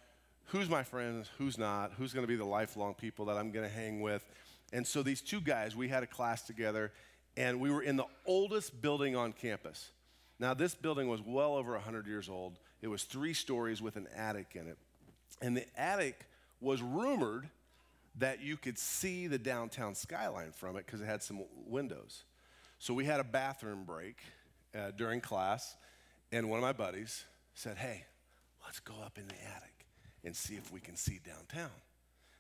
who's 0.46 0.70
my 0.70 0.84
friends, 0.84 1.30
who's 1.38 1.58
not, 1.58 1.94
who's 1.98 2.14
going 2.14 2.24
to 2.24 2.28
be 2.28 2.36
the 2.36 2.46
lifelong 2.46 2.94
people 2.94 3.26
that 3.26 3.38
I'm 3.38 3.52
going 3.52 3.68
to 3.68 3.74
hang 3.74 4.02
with. 4.02 4.26
And 4.74 4.86
so 4.86 5.04
these 5.04 5.22
two 5.22 5.42
guys, 5.42 5.76
we 5.76 5.88
had 5.88 6.04
a 6.04 6.08
class 6.08 6.42
together, 6.42 6.92
and 7.38 7.60
we 7.60 7.72
were 7.72 7.82
in 7.82 7.96
the 7.96 8.06
oldest 8.26 8.82
building 8.82 9.16
on 9.16 9.34
campus. 9.34 9.92
Now, 10.40 10.54
this 10.54 10.74
building 10.74 11.08
was 11.08 11.22
well 11.22 11.56
over 11.56 11.74
100 11.74 12.08
years 12.08 12.28
old. 12.28 12.58
It 12.82 12.88
was 12.88 13.04
three 13.04 13.34
stories 13.34 13.82
with 13.82 13.96
an 13.96 14.08
attic 14.16 14.56
in 14.56 14.68
it. 14.68 14.78
And 15.42 15.56
the 15.56 15.66
attic 15.80 16.26
was 16.60 16.82
rumored 16.82 17.50
that 18.18 18.42
you 18.42 18.58
could 18.58 18.78
see 18.78 19.28
the 19.28 19.38
downtown 19.38 19.96
skyline 19.96 20.52
from 20.52 20.76
it 20.76 20.86
because 20.86 21.02
it 21.02 21.06
had 21.06 21.24
some 21.24 21.44
windows. 21.66 22.24
So 22.80 22.94
we 22.94 23.06
had 23.06 23.20
a 23.20 23.24
bathroom 23.24 23.84
break 23.86 24.18
uh, 24.76 24.92
during 24.98 25.22
class, 25.22 25.76
and 26.32 26.50
one 26.50 26.58
of 26.58 26.64
my 26.64 26.74
buddies 26.74 27.26
said, 27.54 27.78
Hey, 27.78 28.06
let's 28.66 28.80
go 28.80 28.96
up 29.06 29.18
in 29.18 29.28
the 29.28 29.36
attic 29.56 29.86
and 30.24 30.36
see 30.36 30.56
if 30.56 30.72
we 30.72 30.80
can 30.80 30.96
see 30.96 31.20
downtown. 31.26 31.70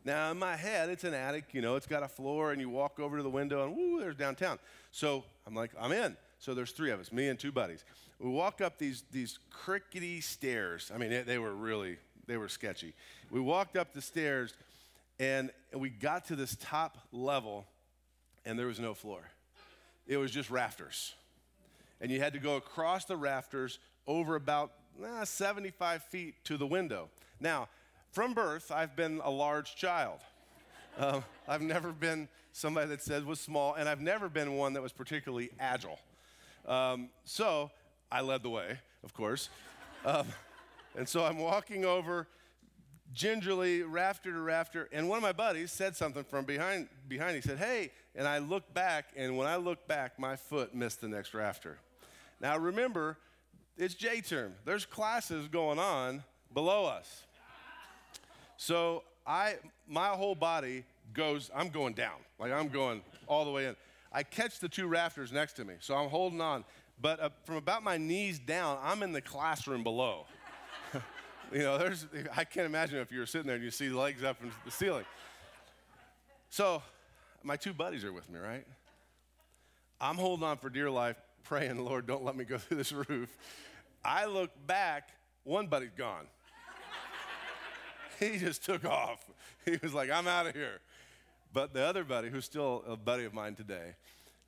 Now, 0.03 0.31
in 0.31 0.39
my 0.39 0.55
head, 0.55 0.89
it's 0.89 1.03
an 1.03 1.13
attic, 1.13 1.45
you 1.51 1.61
know, 1.61 1.75
it's 1.75 1.85
got 1.85 2.01
a 2.01 2.07
floor, 2.07 2.51
and 2.51 2.59
you 2.59 2.69
walk 2.69 2.99
over 2.99 3.17
to 3.17 3.23
the 3.23 3.29
window, 3.29 3.63
and 3.65 3.75
woo, 3.75 3.99
there's 3.99 4.15
downtown. 4.15 4.57
So 4.91 5.23
I'm 5.45 5.53
like, 5.53 5.71
I'm 5.79 5.91
in. 5.91 6.17
So 6.39 6.55
there's 6.55 6.71
three 6.71 6.89
of 6.89 6.99
us, 6.99 7.11
me 7.11 7.27
and 7.27 7.37
two 7.37 7.51
buddies. 7.51 7.83
We 8.19 8.29
walk 8.29 8.61
up 8.61 8.79
these, 8.79 9.03
these 9.11 9.37
crickety 9.51 10.21
stairs. 10.21 10.91
I 10.93 10.97
mean, 10.97 11.11
they, 11.11 11.21
they 11.21 11.37
were 11.37 11.53
really, 11.53 11.97
they 12.25 12.37
were 12.37 12.49
sketchy. 12.49 12.93
We 13.29 13.39
walked 13.39 13.77
up 13.77 13.93
the 13.93 14.01
stairs, 14.01 14.55
and 15.19 15.51
we 15.73 15.89
got 15.89 16.25
to 16.25 16.35
this 16.35 16.57
top 16.59 16.97
level, 17.11 17.67
and 18.43 18.57
there 18.57 18.67
was 18.67 18.79
no 18.79 18.95
floor. 18.95 19.21
It 20.07 20.17
was 20.17 20.31
just 20.31 20.49
rafters. 20.49 21.13
And 21.99 22.09
you 22.09 22.19
had 22.19 22.33
to 22.33 22.39
go 22.39 22.55
across 22.55 23.05
the 23.05 23.15
rafters 23.15 23.77
over 24.07 24.35
about 24.35 24.71
eh, 25.03 25.23
75 25.23 26.03
feet 26.03 26.35
to 26.45 26.57
the 26.57 26.65
window. 26.65 27.09
Now, 27.39 27.69
from 28.11 28.33
birth, 28.33 28.71
I've 28.71 28.95
been 28.95 29.21
a 29.23 29.31
large 29.31 29.75
child. 29.75 30.19
Uh, 30.97 31.21
I've 31.47 31.61
never 31.61 31.91
been 31.91 32.27
somebody 32.51 32.87
that 32.89 33.01
said 33.01 33.25
was 33.25 33.39
small, 33.39 33.75
and 33.75 33.87
I've 33.87 34.01
never 34.01 34.29
been 34.29 34.55
one 34.55 34.73
that 34.73 34.81
was 34.81 34.91
particularly 34.91 35.49
agile. 35.59 35.99
Um, 36.67 37.09
so 37.23 37.71
I 38.11 38.21
led 38.21 38.43
the 38.43 38.49
way, 38.49 38.79
of 39.03 39.13
course. 39.13 39.49
Um, 40.05 40.27
and 40.97 41.07
so 41.07 41.23
I'm 41.23 41.39
walking 41.39 41.85
over 41.85 42.27
gingerly, 43.13 43.83
rafter 43.83 44.31
to 44.31 44.39
rafter, 44.39 44.89
and 44.91 45.07
one 45.07 45.17
of 45.17 45.23
my 45.23 45.31
buddies 45.31 45.71
said 45.71 45.95
something 45.95 46.23
from 46.23 46.45
behind. 46.45 46.87
Behind, 47.07 47.35
he 47.35 47.41
said, 47.41 47.57
"Hey!" 47.57 47.91
And 48.15 48.27
I 48.27 48.39
looked 48.39 48.73
back, 48.73 49.11
and 49.15 49.37
when 49.37 49.47
I 49.47 49.55
looked 49.55 49.87
back, 49.87 50.19
my 50.19 50.35
foot 50.35 50.73
missed 50.75 51.01
the 51.01 51.07
next 51.07 51.33
rafter. 51.33 51.77
Now 52.39 52.57
remember, 52.57 53.17
it's 53.77 53.95
J 53.95 54.21
term. 54.21 54.55
There's 54.65 54.85
classes 54.85 55.47
going 55.47 55.79
on 55.79 56.23
below 56.53 56.85
us. 56.85 57.23
So 58.61 59.01
I, 59.25 59.55
my 59.87 60.09
whole 60.09 60.35
body 60.35 60.83
goes, 61.15 61.49
I'm 61.55 61.69
going 61.69 61.95
down. 61.95 62.17
Like 62.37 62.51
I'm 62.51 62.67
going 62.67 63.01
all 63.25 63.43
the 63.43 63.49
way 63.49 63.65
in. 63.65 63.75
I 64.13 64.21
catch 64.21 64.59
the 64.59 64.69
two 64.69 64.85
rafters 64.85 65.31
next 65.31 65.53
to 65.53 65.65
me, 65.65 65.73
so 65.79 65.95
I'm 65.95 66.09
holding 66.09 66.41
on. 66.41 66.63
But 67.01 67.19
uh, 67.19 67.29
from 67.43 67.55
about 67.55 67.81
my 67.81 67.97
knees 67.97 68.37
down, 68.37 68.77
I'm 68.83 69.01
in 69.01 69.13
the 69.13 69.21
classroom 69.21 69.81
below. 69.81 70.27
you 71.51 71.63
know, 71.63 71.79
there's, 71.79 72.05
I 72.37 72.43
can't 72.43 72.67
imagine 72.67 72.99
if 72.99 73.11
you 73.11 73.17
were 73.17 73.25
sitting 73.25 73.47
there 73.47 73.55
and 73.55 73.65
you 73.65 73.71
see 73.71 73.89
legs 73.89 74.23
up 74.23 74.37
in 74.43 74.51
the 74.63 74.69
ceiling. 74.69 75.05
So 76.51 76.83
my 77.41 77.55
two 77.55 77.73
buddies 77.73 78.05
are 78.05 78.13
with 78.13 78.29
me, 78.29 78.37
right? 78.37 78.67
I'm 79.99 80.17
holding 80.17 80.45
on 80.45 80.57
for 80.57 80.69
dear 80.69 80.91
life, 80.91 81.17
praying, 81.45 81.83
Lord, 81.83 82.05
don't 82.05 82.23
let 82.23 82.35
me 82.35 82.45
go 82.45 82.57
through 82.59 82.77
this 82.77 82.91
roof. 82.91 83.35
I 84.05 84.27
look 84.27 84.51
back, 84.67 85.09
one 85.45 85.65
buddy's 85.65 85.95
gone 85.97 86.27
he 88.31 88.37
just 88.37 88.63
took 88.63 88.85
off. 88.85 89.19
He 89.65 89.77
was 89.81 89.93
like, 89.93 90.11
I'm 90.11 90.27
out 90.27 90.47
of 90.47 90.53
here. 90.53 90.79
But 91.53 91.73
the 91.73 91.83
other 91.83 92.03
buddy, 92.03 92.29
who's 92.29 92.45
still 92.45 92.83
a 92.87 92.95
buddy 92.95 93.25
of 93.25 93.33
mine 93.33 93.55
today, 93.55 93.95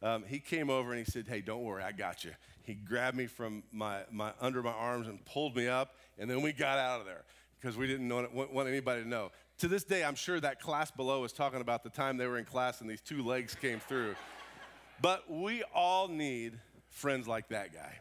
um, 0.02 0.24
he 0.28 0.40
came 0.40 0.70
over 0.70 0.92
and 0.92 1.04
he 1.04 1.10
said, 1.10 1.28
Hey, 1.28 1.42
don't 1.42 1.64
worry, 1.64 1.84
I 1.84 1.92
got 1.92 2.24
you. 2.24 2.32
He 2.64 2.76
grabbed 2.76 3.18
me 3.18 3.26
from 3.26 3.64
my, 3.72 4.02
my 4.12 4.32
under 4.40 4.62
my 4.62 4.72
arms 4.72 5.08
and 5.08 5.24
pulled 5.26 5.56
me 5.56 5.68
up, 5.68 5.96
and 6.18 6.30
then 6.30 6.42
we 6.42 6.54
got 6.54 6.78
out 6.78 7.02
of 7.02 7.06
there 7.06 7.24
because 7.60 7.78
we 7.78 7.88
didn't 7.88 8.08
know, 8.08 8.28
want 8.34 8.68
anybody 8.68 9.04
to 9.04 9.08
know. 9.08 9.32
To 9.60 9.68
this 9.68 9.84
day, 9.84 10.04
I'm 10.04 10.16
sure 10.16 10.40
that 10.40 10.60
class 10.60 10.92
below 10.92 11.22
was 11.22 11.34
talking 11.34 11.62
about 11.62 11.84
the 11.84 11.90
time 11.90 12.18
they 12.18 12.28
were 12.28 12.38
in 12.38 12.46
class 12.46 12.82
and 12.82 12.90
these 12.90 13.02
two 13.02 13.24
legs 13.24 13.56
came 13.56 13.80
through. 13.80 14.16
but 15.02 15.30
we 15.30 15.64
all 15.74 16.08
need 16.08 16.60
friends 16.90 17.28
like 17.28 17.50
that 17.50 17.74
guy. 17.74 18.00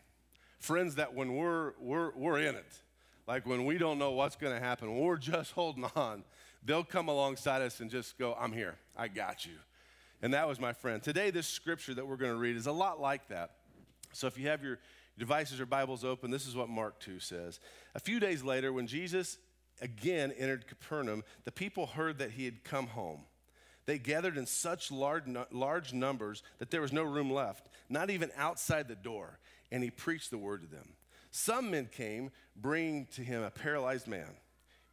Friends 0.58 0.96
that 0.96 1.14
when 1.14 1.36
we're, 1.36 1.72
we're, 1.80 2.12
we're 2.16 2.38
in 2.38 2.54
it, 2.54 2.72
like 3.26 3.46
when 3.46 3.64
we 3.64 3.78
don't 3.78 3.98
know 3.98 4.12
what's 4.12 4.36
going 4.36 4.54
to 4.54 4.60
happen, 4.60 4.98
we're 4.98 5.16
just 5.16 5.52
holding 5.52 5.84
on, 5.96 6.24
they'll 6.64 6.84
come 6.84 7.08
alongside 7.08 7.62
us 7.62 7.80
and 7.80 7.90
just 7.90 8.18
go, 8.18 8.36
I'm 8.38 8.52
here, 8.52 8.76
I 8.96 9.08
got 9.08 9.46
you. 9.46 9.52
And 10.22 10.34
that 10.34 10.46
was 10.46 10.60
my 10.60 10.72
friend. 10.72 11.02
Today, 11.02 11.30
this 11.30 11.48
scripture 11.48 11.94
that 11.94 12.06
we're 12.06 12.16
going 12.16 12.32
to 12.32 12.38
read 12.38 12.56
is 12.56 12.66
a 12.66 12.72
lot 12.72 13.00
like 13.00 13.28
that. 13.28 13.50
So 14.12 14.26
if 14.26 14.38
you 14.38 14.48
have 14.48 14.62
your 14.62 14.78
devices 15.18 15.60
or 15.60 15.66
Bibles 15.66 16.04
open, 16.04 16.30
this 16.30 16.46
is 16.46 16.54
what 16.54 16.68
Mark 16.68 17.00
2 17.00 17.18
says. 17.18 17.60
A 17.94 18.00
few 18.00 18.20
days 18.20 18.44
later, 18.44 18.72
when 18.72 18.86
Jesus 18.86 19.38
again 19.80 20.32
entered 20.38 20.68
Capernaum, 20.68 21.24
the 21.44 21.52
people 21.52 21.86
heard 21.86 22.18
that 22.18 22.32
he 22.32 22.44
had 22.44 22.62
come 22.62 22.86
home. 22.86 23.22
They 23.84 23.98
gathered 23.98 24.36
in 24.36 24.46
such 24.46 24.92
large, 24.92 25.24
large 25.50 25.92
numbers 25.92 26.42
that 26.58 26.70
there 26.70 26.80
was 26.80 26.92
no 26.92 27.02
room 27.02 27.32
left, 27.32 27.66
not 27.88 28.10
even 28.10 28.30
outside 28.36 28.86
the 28.86 28.94
door, 28.94 29.38
and 29.72 29.82
he 29.82 29.90
preached 29.90 30.30
the 30.30 30.38
word 30.38 30.62
to 30.62 30.68
them. 30.68 30.94
Some 31.32 31.70
men 31.70 31.88
came, 31.90 32.30
bringing 32.54 33.06
to 33.14 33.22
him 33.22 33.42
a 33.42 33.50
paralyzed 33.50 34.06
man, 34.06 34.28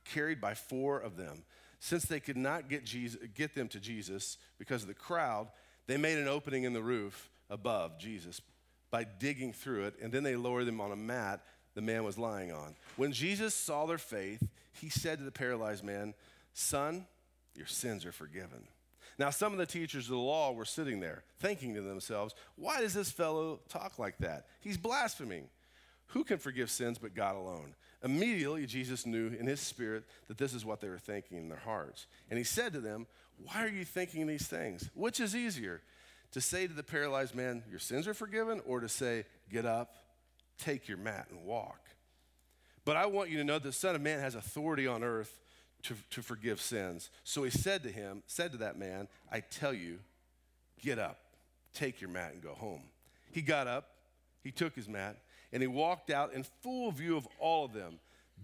carried 0.06 0.42
by 0.42 0.56
four 0.56 1.00
of 1.00 1.18
them. 1.18 1.44
Since 1.80 2.06
they 2.06 2.20
could 2.20 2.38
not 2.38 2.70
get, 2.70 2.86
Jesus, 2.86 3.22
get 3.36 3.54
them 3.54 3.68
to 3.70 3.80
Jesus 3.80 4.38
because 4.58 4.82
of 4.82 4.88
the 4.88 4.94
crowd, 4.94 5.50
they 5.88 5.98
made 5.98 6.18
an 6.18 6.28
opening 6.28 6.64
in 6.64 6.74
the 6.74 6.82
roof 6.82 7.30
above 7.50 8.00
Jesus 8.00 8.42
by 8.90 9.04
digging 9.04 9.54
through 9.54 9.86
it, 9.86 9.96
and 10.02 10.12
then 10.12 10.24
they 10.24 10.36
lowered 10.36 10.66
them 10.66 10.82
on 10.82 10.92
a 10.92 10.96
mat 10.96 11.42
the 11.76 11.82
man 11.82 12.04
was 12.04 12.18
lying 12.18 12.52
on. 12.52 12.76
When 12.96 13.12
Jesus 13.12 13.54
saw 13.54 13.86
their 13.86 13.98
faith, 13.98 14.46
he 14.74 14.90
said 14.90 15.20
to 15.20 15.24
the 15.24 15.32
paralyzed 15.32 15.84
man, 15.84 16.14
Son, 16.54 17.06
your 17.56 17.68
sins 17.68 18.06
are 18.06 18.12
forgiven. 18.12 18.68
Now, 19.18 19.30
some 19.30 19.52
of 19.52 19.60
the 19.60 19.66
teachers 19.66 20.06
of 20.06 20.12
the 20.12 20.18
law 20.18 20.54
were 20.54 20.66
sitting 20.66 21.00
there, 21.00 21.24
thinking 21.40 21.76
to 21.76 21.82
themselves, 21.82 22.34
Why 22.56 22.82
does 22.82 22.94
this 22.94 23.12
fellow 23.12 23.60
talk 23.70 24.00
like 24.00 24.18
that? 24.20 24.48
He's 24.62 24.78
blaspheming. 24.78 25.50
Who 26.10 26.24
can 26.24 26.38
forgive 26.38 26.72
sins 26.72 26.98
but 26.98 27.14
God 27.14 27.36
alone? 27.36 27.76
Immediately, 28.04 28.66
Jesus 28.66 29.06
knew 29.06 29.28
in 29.28 29.46
his 29.46 29.60
spirit 29.60 30.06
that 30.28 30.38
this 30.38 30.54
is 30.54 30.66
what 30.66 30.82
they 30.82 30.90
were 30.90 30.98
thinking 30.98 31.38
in 31.38 31.50
their 31.50 31.60
hearts. 31.60 32.08
And 32.30 32.38
he 32.38 32.44
said 32.44 32.74
to 32.74 32.80
them, 32.80 33.08
Why 33.44 33.64
are 33.64 33.70
you 33.70 33.86
thinking 33.86 34.26
these 34.26 34.48
things? 34.48 34.90
Which 34.94 35.20
is 35.20 35.36
easier, 35.36 35.82
to 36.32 36.42
say 36.42 36.66
to 36.66 36.74
the 36.74 36.84
paralyzed 36.84 37.36
man, 37.36 37.64
Your 37.70 37.80
sins 37.80 38.08
are 38.08 38.14
forgiven, 38.14 38.62
or 38.66 38.80
to 38.80 38.90
say, 38.90 39.26
Get 39.52 39.66
up, 39.66 39.96
take 40.58 40.88
your 40.88 40.98
mat, 40.98 41.28
and 41.30 41.44
walk? 41.44 41.80
But 42.86 42.98
I 42.98 43.06
want 43.06 43.30
you 43.30 43.38
to 43.38 43.44
know 43.44 43.60
the 43.60 43.72
Son 43.72 43.94
of 43.96 44.02
Man 44.02 44.20
has 44.20 44.34
authority 44.34 44.88
on 44.88 45.04
earth 45.04 45.40
to, 45.84 45.96
to 46.12 46.22
forgive 46.22 46.60
sins. 46.60 47.10
So 47.24 47.44
he 47.44 47.52
said 47.52 47.84
to 47.84 47.92
him, 47.92 48.24
said 48.26 48.52
to 48.54 48.58
that 48.60 48.78
man, 48.78 49.08
I 49.32 49.42
tell 49.42 49.74
you, 49.74 50.00
get 50.82 50.98
up, 50.98 51.20
take 51.74 52.02
your 52.02 52.10
mat, 52.10 52.32
and 52.34 52.42
go 52.42 52.54
home. 52.54 52.82
He 53.32 53.42
got 53.42 53.68
up, 53.68 53.90
he 54.44 54.52
took 54.52 54.76
his 54.76 54.88
mat, 54.88 55.18
and 55.52 55.62
he 55.62 55.68
walked 55.68 56.10
out 56.10 56.34
in 56.34 56.44
full 56.62 56.92
view 56.92 57.18
of 57.18 57.28
all 57.40 57.66
of 57.66 57.74
them. 57.74 58.00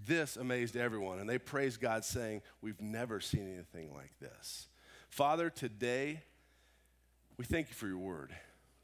This 0.06 0.36
amazed 0.36 0.76
everyone, 0.76 1.20
and 1.20 1.30
they 1.30 1.38
praised 1.38 1.80
God, 1.80 2.04
saying, 2.04 2.42
We've 2.62 2.82
never 2.82 3.22
seen 3.22 3.54
anything 3.54 3.94
like 3.94 4.12
this. 4.20 4.68
Father, 5.10 5.50
today, 5.50 6.22
we 7.38 7.46
thank 7.46 7.70
you 7.70 7.76
for 7.76 7.88
your 7.88 7.98
word. 7.98 8.36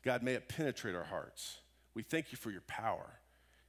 God, 0.04 0.24
may 0.24 0.34
it 0.34 0.48
penetrate 0.48 0.96
our 0.96 1.04
hearts. 1.04 1.58
We 1.94 2.04
thank 2.04 2.32
you 2.32 2.38
for 2.38 2.50
your 2.50 2.62
power. 2.62 3.20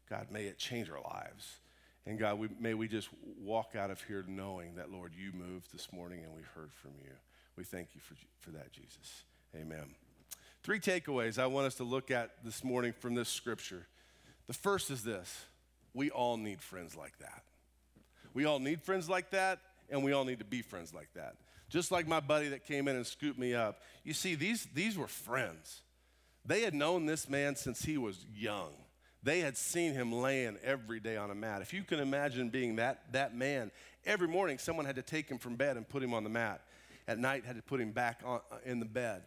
God, 0.08 0.28
may 0.30 0.44
it 0.44 0.58
change 0.58 0.90
our 0.90 1.00
lives. 1.02 1.60
And 2.06 2.18
God, 2.18 2.38
we, 2.38 2.48
may 2.58 2.74
we 2.74 2.88
just 2.88 3.08
walk 3.40 3.74
out 3.76 3.90
of 3.90 4.02
here 4.02 4.24
knowing 4.26 4.74
that, 4.76 4.90
Lord, 4.90 5.12
you 5.16 5.32
moved 5.32 5.72
this 5.72 5.92
morning 5.92 6.22
and 6.24 6.34
we've 6.34 6.50
heard 6.54 6.72
from 6.72 6.92
you. 7.00 7.10
We 7.56 7.64
thank 7.64 7.88
you 7.94 8.00
for, 8.00 8.14
for 8.40 8.50
that, 8.50 8.72
Jesus. 8.72 9.24
Amen. 9.54 9.94
Three 10.62 10.80
takeaways 10.80 11.38
I 11.38 11.46
want 11.46 11.66
us 11.66 11.74
to 11.76 11.84
look 11.84 12.10
at 12.10 12.44
this 12.44 12.64
morning 12.64 12.92
from 12.92 13.14
this 13.14 13.28
scripture. 13.28 13.86
The 14.46 14.54
first 14.54 14.90
is 14.90 15.02
this 15.02 15.44
we 15.94 16.10
all 16.10 16.36
need 16.36 16.60
friends 16.60 16.96
like 16.96 17.18
that. 17.18 17.42
We 18.34 18.44
all 18.44 18.58
need 18.58 18.80
friends 18.80 19.08
like 19.08 19.30
that, 19.30 19.58
and 19.90 20.02
we 20.02 20.12
all 20.12 20.24
need 20.24 20.38
to 20.38 20.44
be 20.44 20.62
friends 20.62 20.94
like 20.94 21.08
that. 21.14 21.36
Just 21.68 21.90
like 21.90 22.06
my 22.06 22.20
buddy 22.20 22.48
that 22.48 22.66
came 22.66 22.88
in 22.88 22.96
and 22.96 23.06
scooped 23.06 23.38
me 23.38 23.54
up. 23.54 23.80
You 24.04 24.14
see, 24.14 24.34
these, 24.34 24.66
these 24.74 24.96
were 24.96 25.06
friends. 25.06 25.82
They 26.44 26.62
had 26.62 26.74
known 26.74 27.06
this 27.06 27.28
man 27.28 27.56
since 27.56 27.82
he 27.82 27.96
was 27.98 28.24
young. 28.34 28.72
They 29.22 29.40
had 29.40 29.56
seen 29.56 29.94
him 29.94 30.12
laying 30.12 30.58
every 30.64 30.98
day 30.98 31.16
on 31.16 31.30
a 31.30 31.34
mat. 31.34 31.62
If 31.62 31.72
you 31.72 31.82
can 31.82 32.00
imagine 32.00 32.48
being 32.48 32.76
that, 32.76 33.12
that 33.12 33.34
man, 33.34 33.70
every 34.04 34.28
morning 34.28 34.58
someone 34.58 34.84
had 34.84 34.96
to 34.96 35.02
take 35.02 35.28
him 35.28 35.38
from 35.38 35.54
bed 35.56 35.76
and 35.76 35.88
put 35.88 36.02
him 36.02 36.12
on 36.12 36.24
the 36.24 36.30
mat. 36.30 36.62
At 37.08 37.18
night, 37.18 37.44
had 37.44 37.56
to 37.56 37.62
put 37.62 37.80
him 37.80 37.92
back 37.92 38.20
on, 38.24 38.40
uh, 38.50 38.56
in 38.64 38.78
the 38.78 38.86
bed. 38.86 39.22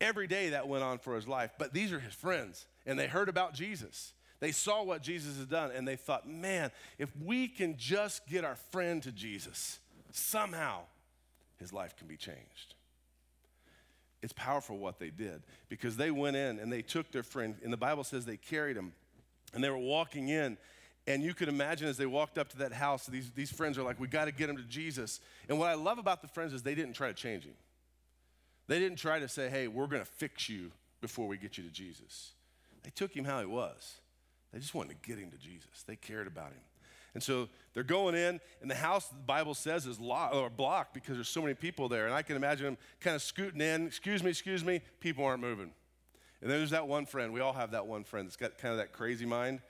Every 0.00 0.26
day 0.26 0.50
that 0.50 0.68
went 0.68 0.82
on 0.82 0.98
for 0.98 1.14
his 1.14 1.28
life. 1.28 1.50
But 1.58 1.74
these 1.74 1.92
are 1.92 1.98
his 1.98 2.14
friends, 2.14 2.66
and 2.86 2.98
they 2.98 3.06
heard 3.06 3.28
about 3.28 3.54
Jesus. 3.54 4.12
They 4.40 4.52
saw 4.52 4.84
what 4.84 5.02
Jesus 5.02 5.38
had 5.38 5.50
done, 5.50 5.72
and 5.74 5.86
they 5.86 5.96
thought, 5.96 6.28
man, 6.28 6.70
if 6.98 7.10
we 7.16 7.48
can 7.48 7.76
just 7.76 8.26
get 8.28 8.44
our 8.44 8.56
friend 8.70 9.02
to 9.02 9.10
Jesus, 9.10 9.80
somehow 10.12 10.82
his 11.58 11.72
life 11.72 11.96
can 11.96 12.06
be 12.06 12.16
changed. 12.16 12.74
It's 14.22 14.32
powerful 14.32 14.78
what 14.78 14.98
they 14.98 15.10
did 15.10 15.42
because 15.68 15.96
they 15.96 16.10
went 16.10 16.36
in 16.36 16.58
and 16.58 16.72
they 16.72 16.82
took 16.82 17.10
their 17.12 17.22
friend, 17.22 17.56
and 17.62 17.72
the 17.72 17.76
Bible 17.76 18.04
says 18.04 18.24
they 18.24 18.36
carried 18.36 18.76
him 18.76 18.92
and 19.54 19.62
they 19.62 19.70
were 19.70 19.78
walking 19.78 20.28
in. 20.28 20.56
And 21.06 21.22
you 21.22 21.32
could 21.32 21.48
imagine 21.48 21.88
as 21.88 21.96
they 21.96 22.06
walked 22.06 22.36
up 22.36 22.50
to 22.50 22.58
that 22.58 22.72
house, 22.72 23.06
these, 23.06 23.30
these 23.30 23.50
friends 23.50 23.78
are 23.78 23.82
like, 23.82 23.98
we 23.98 24.08
got 24.08 24.26
to 24.26 24.32
get 24.32 24.50
him 24.50 24.56
to 24.56 24.62
Jesus. 24.64 25.20
And 25.48 25.58
what 25.58 25.68
I 25.68 25.74
love 25.74 25.98
about 25.98 26.20
the 26.20 26.28
friends 26.28 26.52
is 26.52 26.62
they 26.62 26.74
didn't 26.74 26.92
try 26.92 27.08
to 27.08 27.14
change 27.14 27.44
him. 27.44 27.54
They 28.66 28.78
didn't 28.78 28.98
try 28.98 29.18
to 29.18 29.28
say, 29.28 29.48
hey, 29.48 29.68
we're 29.68 29.86
going 29.86 30.02
to 30.02 30.10
fix 30.10 30.50
you 30.50 30.70
before 31.00 31.26
we 31.26 31.38
get 31.38 31.56
you 31.56 31.64
to 31.64 31.70
Jesus. 31.70 32.32
They 32.82 32.90
took 32.90 33.16
him 33.16 33.24
how 33.24 33.40
he 33.40 33.46
was. 33.46 34.00
They 34.52 34.58
just 34.58 34.74
wanted 34.74 35.00
to 35.00 35.08
get 35.08 35.18
him 35.18 35.30
to 35.30 35.38
Jesus. 35.38 35.82
They 35.86 35.96
cared 35.96 36.26
about 36.26 36.48
him. 36.48 36.60
And 37.14 37.22
so 37.22 37.48
they're 37.74 37.82
going 37.82 38.14
in, 38.14 38.40
and 38.60 38.70
the 38.70 38.74
house, 38.74 39.08
the 39.08 39.16
Bible 39.16 39.54
says, 39.54 39.86
is 39.86 39.98
locked 39.98 40.34
or 40.34 40.50
blocked 40.50 40.94
because 40.94 41.16
there's 41.16 41.28
so 41.28 41.40
many 41.40 41.54
people 41.54 41.88
there. 41.88 42.06
And 42.06 42.14
I 42.14 42.22
can 42.22 42.36
imagine 42.36 42.66
them 42.66 42.78
kind 43.00 43.16
of 43.16 43.22
scooting 43.22 43.60
in. 43.60 43.86
Excuse 43.86 44.22
me, 44.22 44.30
excuse 44.30 44.64
me. 44.64 44.82
People 45.00 45.24
aren't 45.24 45.40
moving. 45.40 45.70
And 46.40 46.50
then 46.50 46.58
there's 46.58 46.70
that 46.70 46.86
one 46.86 47.06
friend. 47.06 47.32
We 47.32 47.40
all 47.40 47.52
have 47.52 47.72
that 47.72 47.86
one 47.86 48.04
friend 48.04 48.26
that's 48.26 48.36
got 48.36 48.58
kind 48.58 48.72
of 48.72 48.78
that 48.78 48.92
crazy 48.92 49.26
mind. 49.26 49.60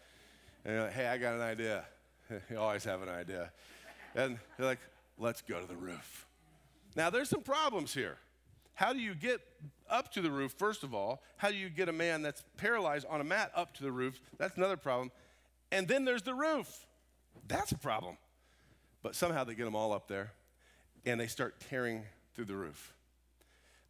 And 0.64 0.82
like, 0.82 0.92
hey, 0.92 1.06
I 1.06 1.16
got 1.16 1.34
an 1.34 1.40
idea. 1.40 1.84
you 2.50 2.58
always 2.58 2.84
have 2.84 3.02
an 3.02 3.08
idea. 3.08 3.50
And 4.14 4.38
they're 4.56 4.66
like, 4.66 4.80
let's 5.16 5.40
go 5.40 5.60
to 5.60 5.66
the 5.66 5.76
roof. 5.76 6.26
Now, 6.96 7.10
there's 7.10 7.28
some 7.28 7.42
problems 7.42 7.94
here. 7.94 8.18
How 8.78 8.92
do 8.92 9.00
you 9.00 9.16
get 9.16 9.40
up 9.90 10.12
to 10.12 10.20
the 10.20 10.30
roof, 10.30 10.52
first 10.52 10.84
of 10.84 10.94
all? 10.94 11.20
How 11.36 11.50
do 11.50 11.56
you 11.56 11.68
get 11.68 11.88
a 11.88 11.92
man 11.92 12.22
that's 12.22 12.44
paralyzed 12.56 13.06
on 13.10 13.20
a 13.20 13.24
mat 13.24 13.50
up 13.56 13.74
to 13.74 13.82
the 13.82 13.90
roof? 13.90 14.20
That's 14.38 14.56
another 14.56 14.76
problem. 14.76 15.10
And 15.72 15.88
then 15.88 16.04
there's 16.04 16.22
the 16.22 16.32
roof. 16.32 16.86
That's 17.48 17.72
a 17.72 17.78
problem. 17.78 18.16
But 19.02 19.16
somehow 19.16 19.42
they 19.42 19.54
get 19.54 19.64
them 19.64 19.74
all 19.74 19.92
up 19.92 20.06
there 20.06 20.30
and 21.04 21.18
they 21.18 21.26
start 21.26 21.60
tearing 21.68 22.04
through 22.34 22.44
the 22.44 22.54
roof. 22.54 22.94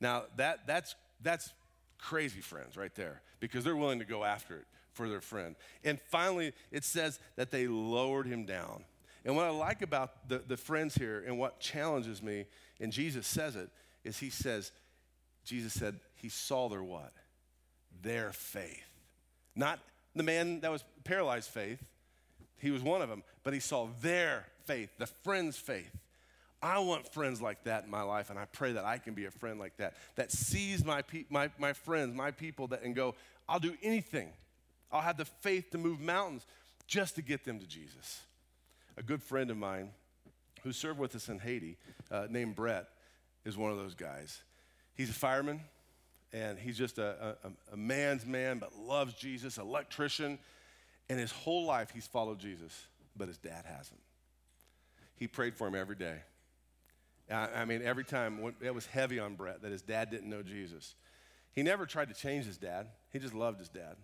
Now, 0.00 0.22
that, 0.36 0.66
that's, 0.66 0.94
that's 1.22 1.52
Crazy 1.98 2.40
friends 2.40 2.76
right 2.76 2.94
there 2.94 3.20
because 3.40 3.64
they're 3.64 3.76
willing 3.76 3.98
to 3.98 4.04
go 4.04 4.24
after 4.24 4.56
it 4.56 4.66
for 4.92 5.08
their 5.08 5.20
friend. 5.20 5.56
And 5.84 6.00
finally, 6.00 6.52
it 6.70 6.84
says 6.84 7.18
that 7.36 7.50
they 7.50 7.66
lowered 7.66 8.26
him 8.26 8.46
down. 8.46 8.84
And 9.24 9.34
what 9.34 9.44
I 9.44 9.50
like 9.50 9.82
about 9.82 10.28
the, 10.28 10.38
the 10.38 10.56
friends 10.56 10.94
here 10.94 11.24
and 11.26 11.38
what 11.38 11.58
challenges 11.58 12.22
me, 12.22 12.46
and 12.80 12.92
Jesus 12.92 13.26
says 13.26 13.56
it, 13.56 13.68
is 14.08 14.18
he 14.18 14.30
says, 14.30 14.72
Jesus 15.44 15.72
said, 15.72 16.00
he 16.16 16.28
saw 16.28 16.68
their 16.68 16.82
what? 16.82 17.12
Their 18.02 18.32
faith. 18.32 18.88
Not 19.54 19.78
the 20.14 20.22
man 20.22 20.60
that 20.60 20.70
was 20.70 20.84
paralyzed 21.04 21.50
faith, 21.50 21.82
he 22.56 22.70
was 22.70 22.82
one 22.82 23.02
of 23.02 23.08
them, 23.08 23.22
but 23.44 23.54
he 23.54 23.60
saw 23.60 23.88
their 24.00 24.46
faith, 24.64 24.90
the 24.98 25.06
friend's 25.06 25.56
faith. 25.56 25.96
I 26.60 26.80
want 26.80 27.12
friends 27.12 27.40
like 27.40 27.64
that 27.64 27.84
in 27.84 27.90
my 27.90 28.02
life, 28.02 28.30
and 28.30 28.38
I 28.38 28.46
pray 28.46 28.72
that 28.72 28.84
I 28.84 28.98
can 28.98 29.14
be 29.14 29.26
a 29.26 29.30
friend 29.30 29.60
like 29.60 29.76
that, 29.76 29.94
that 30.16 30.32
sees 30.32 30.84
my, 30.84 31.02
pe- 31.02 31.26
my, 31.30 31.50
my 31.58 31.72
friends, 31.72 32.16
my 32.16 32.32
people, 32.32 32.66
that, 32.68 32.82
and 32.82 32.96
go, 32.96 33.14
I'll 33.48 33.60
do 33.60 33.74
anything. 33.80 34.30
I'll 34.90 35.00
have 35.00 35.18
the 35.18 35.24
faith 35.24 35.70
to 35.70 35.78
move 35.78 36.00
mountains 36.00 36.46
just 36.88 37.14
to 37.14 37.22
get 37.22 37.44
them 37.44 37.60
to 37.60 37.66
Jesus. 37.66 38.22
A 38.96 39.02
good 39.02 39.22
friend 39.22 39.50
of 39.50 39.56
mine 39.56 39.90
who 40.64 40.72
served 40.72 40.98
with 40.98 41.14
us 41.14 41.28
in 41.28 41.38
Haiti, 41.38 41.76
uh, 42.10 42.26
named 42.28 42.56
Brett, 42.56 42.88
is 43.48 43.56
one 43.56 43.72
of 43.72 43.78
those 43.78 43.94
guys. 43.94 44.42
He's 44.94 45.10
a 45.10 45.14
fireman, 45.14 45.60
and 46.32 46.58
he's 46.58 46.76
just 46.76 46.98
a, 46.98 47.36
a, 47.42 47.72
a 47.72 47.76
man's 47.76 48.26
man, 48.26 48.58
but 48.58 48.76
loves 48.78 49.14
Jesus, 49.14 49.58
electrician, 49.58 50.38
and 51.08 51.18
his 51.18 51.32
whole 51.32 51.64
life 51.64 51.90
he's 51.92 52.06
followed 52.06 52.38
Jesus, 52.38 52.86
but 53.16 53.26
his 53.26 53.38
dad 53.38 53.64
hasn't. 53.66 54.00
He 55.16 55.26
prayed 55.26 55.56
for 55.56 55.66
him 55.66 55.74
every 55.74 55.96
day. 55.96 56.18
I, 57.30 57.48
I 57.56 57.64
mean, 57.64 57.82
every 57.82 58.04
time 58.04 58.54
it 58.60 58.74
was 58.74 58.86
heavy 58.86 59.18
on 59.18 59.34
Brett 59.34 59.62
that 59.62 59.72
his 59.72 59.82
dad 59.82 60.10
didn't 60.10 60.28
know 60.28 60.42
Jesus. 60.42 60.94
He 61.52 61.62
never 61.62 61.86
tried 61.86 62.08
to 62.08 62.14
change 62.14 62.44
his 62.44 62.58
dad, 62.58 62.86
he 63.12 63.18
just 63.18 63.34
loved 63.34 63.58
his 63.58 63.68
dad. 63.68 63.96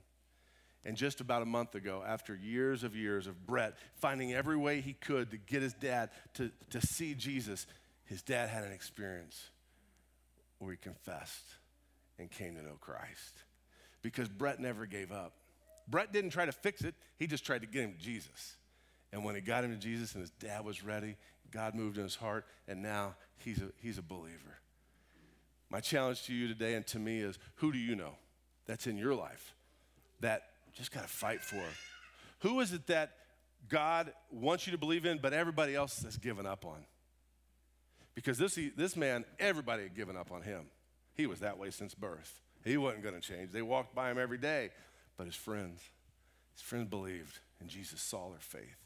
And 0.86 0.98
just 0.98 1.22
about 1.22 1.40
a 1.40 1.46
month 1.46 1.74
ago, 1.74 2.02
after 2.06 2.34
years 2.34 2.84
of 2.84 2.94
years 2.94 3.26
of 3.26 3.46
Brett 3.46 3.74
finding 3.94 4.34
every 4.34 4.56
way 4.56 4.82
he 4.82 4.92
could 4.92 5.30
to 5.30 5.38
get 5.38 5.62
his 5.62 5.72
dad 5.72 6.10
to, 6.34 6.50
to 6.70 6.86
see 6.86 7.14
Jesus, 7.14 7.66
his 8.04 8.22
dad 8.22 8.48
had 8.48 8.64
an 8.64 8.72
experience 8.72 9.50
where 10.58 10.70
he 10.70 10.76
confessed 10.76 11.56
and 12.18 12.30
came 12.30 12.54
to 12.54 12.62
know 12.62 12.76
Christ. 12.80 13.44
Because 14.02 14.28
Brett 14.28 14.60
never 14.60 14.86
gave 14.86 15.10
up. 15.10 15.32
Brett 15.88 16.12
didn't 16.12 16.30
try 16.30 16.46
to 16.46 16.52
fix 16.52 16.82
it, 16.82 16.94
he 17.18 17.26
just 17.26 17.44
tried 17.44 17.60
to 17.60 17.66
get 17.66 17.82
him 17.82 17.94
to 17.94 17.98
Jesus. 17.98 18.56
And 19.12 19.24
when 19.24 19.34
he 19.34 19.40
got 19.40 19.64
him 19.64 19.70
to 19.70 19.76
Jesus 19.76 20.14
and 20.14 20.22
his 20.22 20.30
dad 20.30 20.64
was 20.64 20.82
ready, 20.82 21.16
God 21.50 21.74
moved 21.74 21.98
in 21.98 22.02
his 22.02 22.16
heart, 22.16 22.46
and 22.66 22.82
now 22.82 23.14
he's 23.38 23.58
a, 23.58 23.70
he's 23.80 23.98
a 23.98 24.02
believer. 24.02 24.58
My 25.70 25.80
challenge 25.80 26.24
to 26.24 26.34
you 26.34 26.48
today 26.48 26.74
and 26.74 26.86
to 26.88 26.98
me 26.98 27.20
is 27.20 27.38
who 27.56 27.72
do 27.72 27.78
you 27.78 27.94
know 27.94 28.14
that's 28.66 28.86
in 28.86 28.96
your 28.96 29.14
life 29.14 29.54
that 30.20 30.42
just 30.72 30.92
got 30.92 31.02
to 31.02 31.08
fight 31.08 31.42
for? 31.42 31.62
Who 32.40 32.60
is 32.60 32.72
it 32.72 32.86
that 32.88 33.12
God 33.68 34.12
wants 34.30 34.66
you 34.66 34.72
to 34.72 34.78
believe 34.78 35.06
in, 35.06 35.18
but 35.18 35.32
everybody 35.32 35.74
else 35.74 36.02
has 36.02 36.16
given 36.16 36.46
up 36.46 36.64
on? 36.64 36.84
Because 38.14 38.38
this, 38.38 38.58
this 38.76 38.96
man, 38.96 39.24
everybody 39.38 39.82
had 39.84 39.94
given 39.94 40.16
up 40.16 40.30
on 40.30 40.42
him. 40.42 40.66
He 41.14 41.26
was 41.26 41.40
that 41.40 41.58
way 41.58 41.70
since 41.70 41.94
birth. 41.94 42.40
He 42.64 42.76
wasn't 42.76 43.02
going 43.02 43.14
to 43.14 43.20
change. 43.20 43.50
They 43.50 43.62
walked 43.62 43.94
by 43.94 44.10
him 44.10 44.18
every 44.18 44.38
day, 44.38 44.70
but 45.16 45.26
his 45.26 45.34
friends, 45.34 45.80
his 46.54 46.62
friends 46.62 46.88
believed, 46.88 47.38
and 47.60 47.68
Jesus 47.68 48.00
saw 48.00 48.30
their 48.30 48.40
faith. 48.40 48.76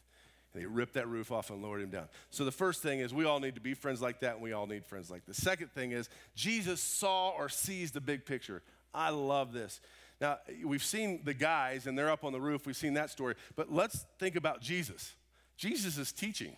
And 0.52 0.62
he 0.62 0.66
ripped 0.66 0.94
that 0.94 1.06
roof 1.06 1.30
off 1.30 1.50
and 1.50 1.62
lowered 1.62 1.82
him 1.82 1.90
down. 1.90 2.08
So 2.30 2.44
the 2.44 2.50
first 2.52 2.82
thing 2.82 3.00
is 3.00 3.12
we 3.12 3.24
all 3.24 3.38
need 3.38 3.54
to 3.54 3.60
be 3.60 3.74
friends 3.74 4.00
like 4.00 4.20
that, 4.20 4.34
and 4.34 4.42
we 4.42 4.52
all 4.52 4.66
need 4.66 4.84
friends 4.84 5.10
like 5.10 5.26
this. 5.26 5.36
Second 5.36 5.72
thing 5.72 5.92
is 5.92 6.08
Jesus 6.34 6.80
saw 6.80 7.30
or 7.30 7.48
sees 7.48 7.92
the 7.92 8.00
big 8.00 8.24
picture. 8.24 8.62
I 8.94 9.10
love 9.10 9.52
this. 9.52 9.80
Now, 10.20 10.38
we've 10.64 10.82
seen 10.82 11.20
the 11.24 11.34
guys, 11.34 11.86
and 11.86 11.96
they're 11.96 12.10
up 12.10 12.24
on 12.24 12.32
the 12.32 12.40
roof. 12.40 12.66
We've 12.66 12.76
seen 12.76 12.94
that 12.94 13.10
story. 13.10 13.34
But 13.54 13.72
let's 13.72 14.04
think 14.18 14.34
about 14.34 14.60
Jesus. 14.60 15.14
Jesus 15.56 15.98
is 15.98 16.12
teaching, 16.12 16.56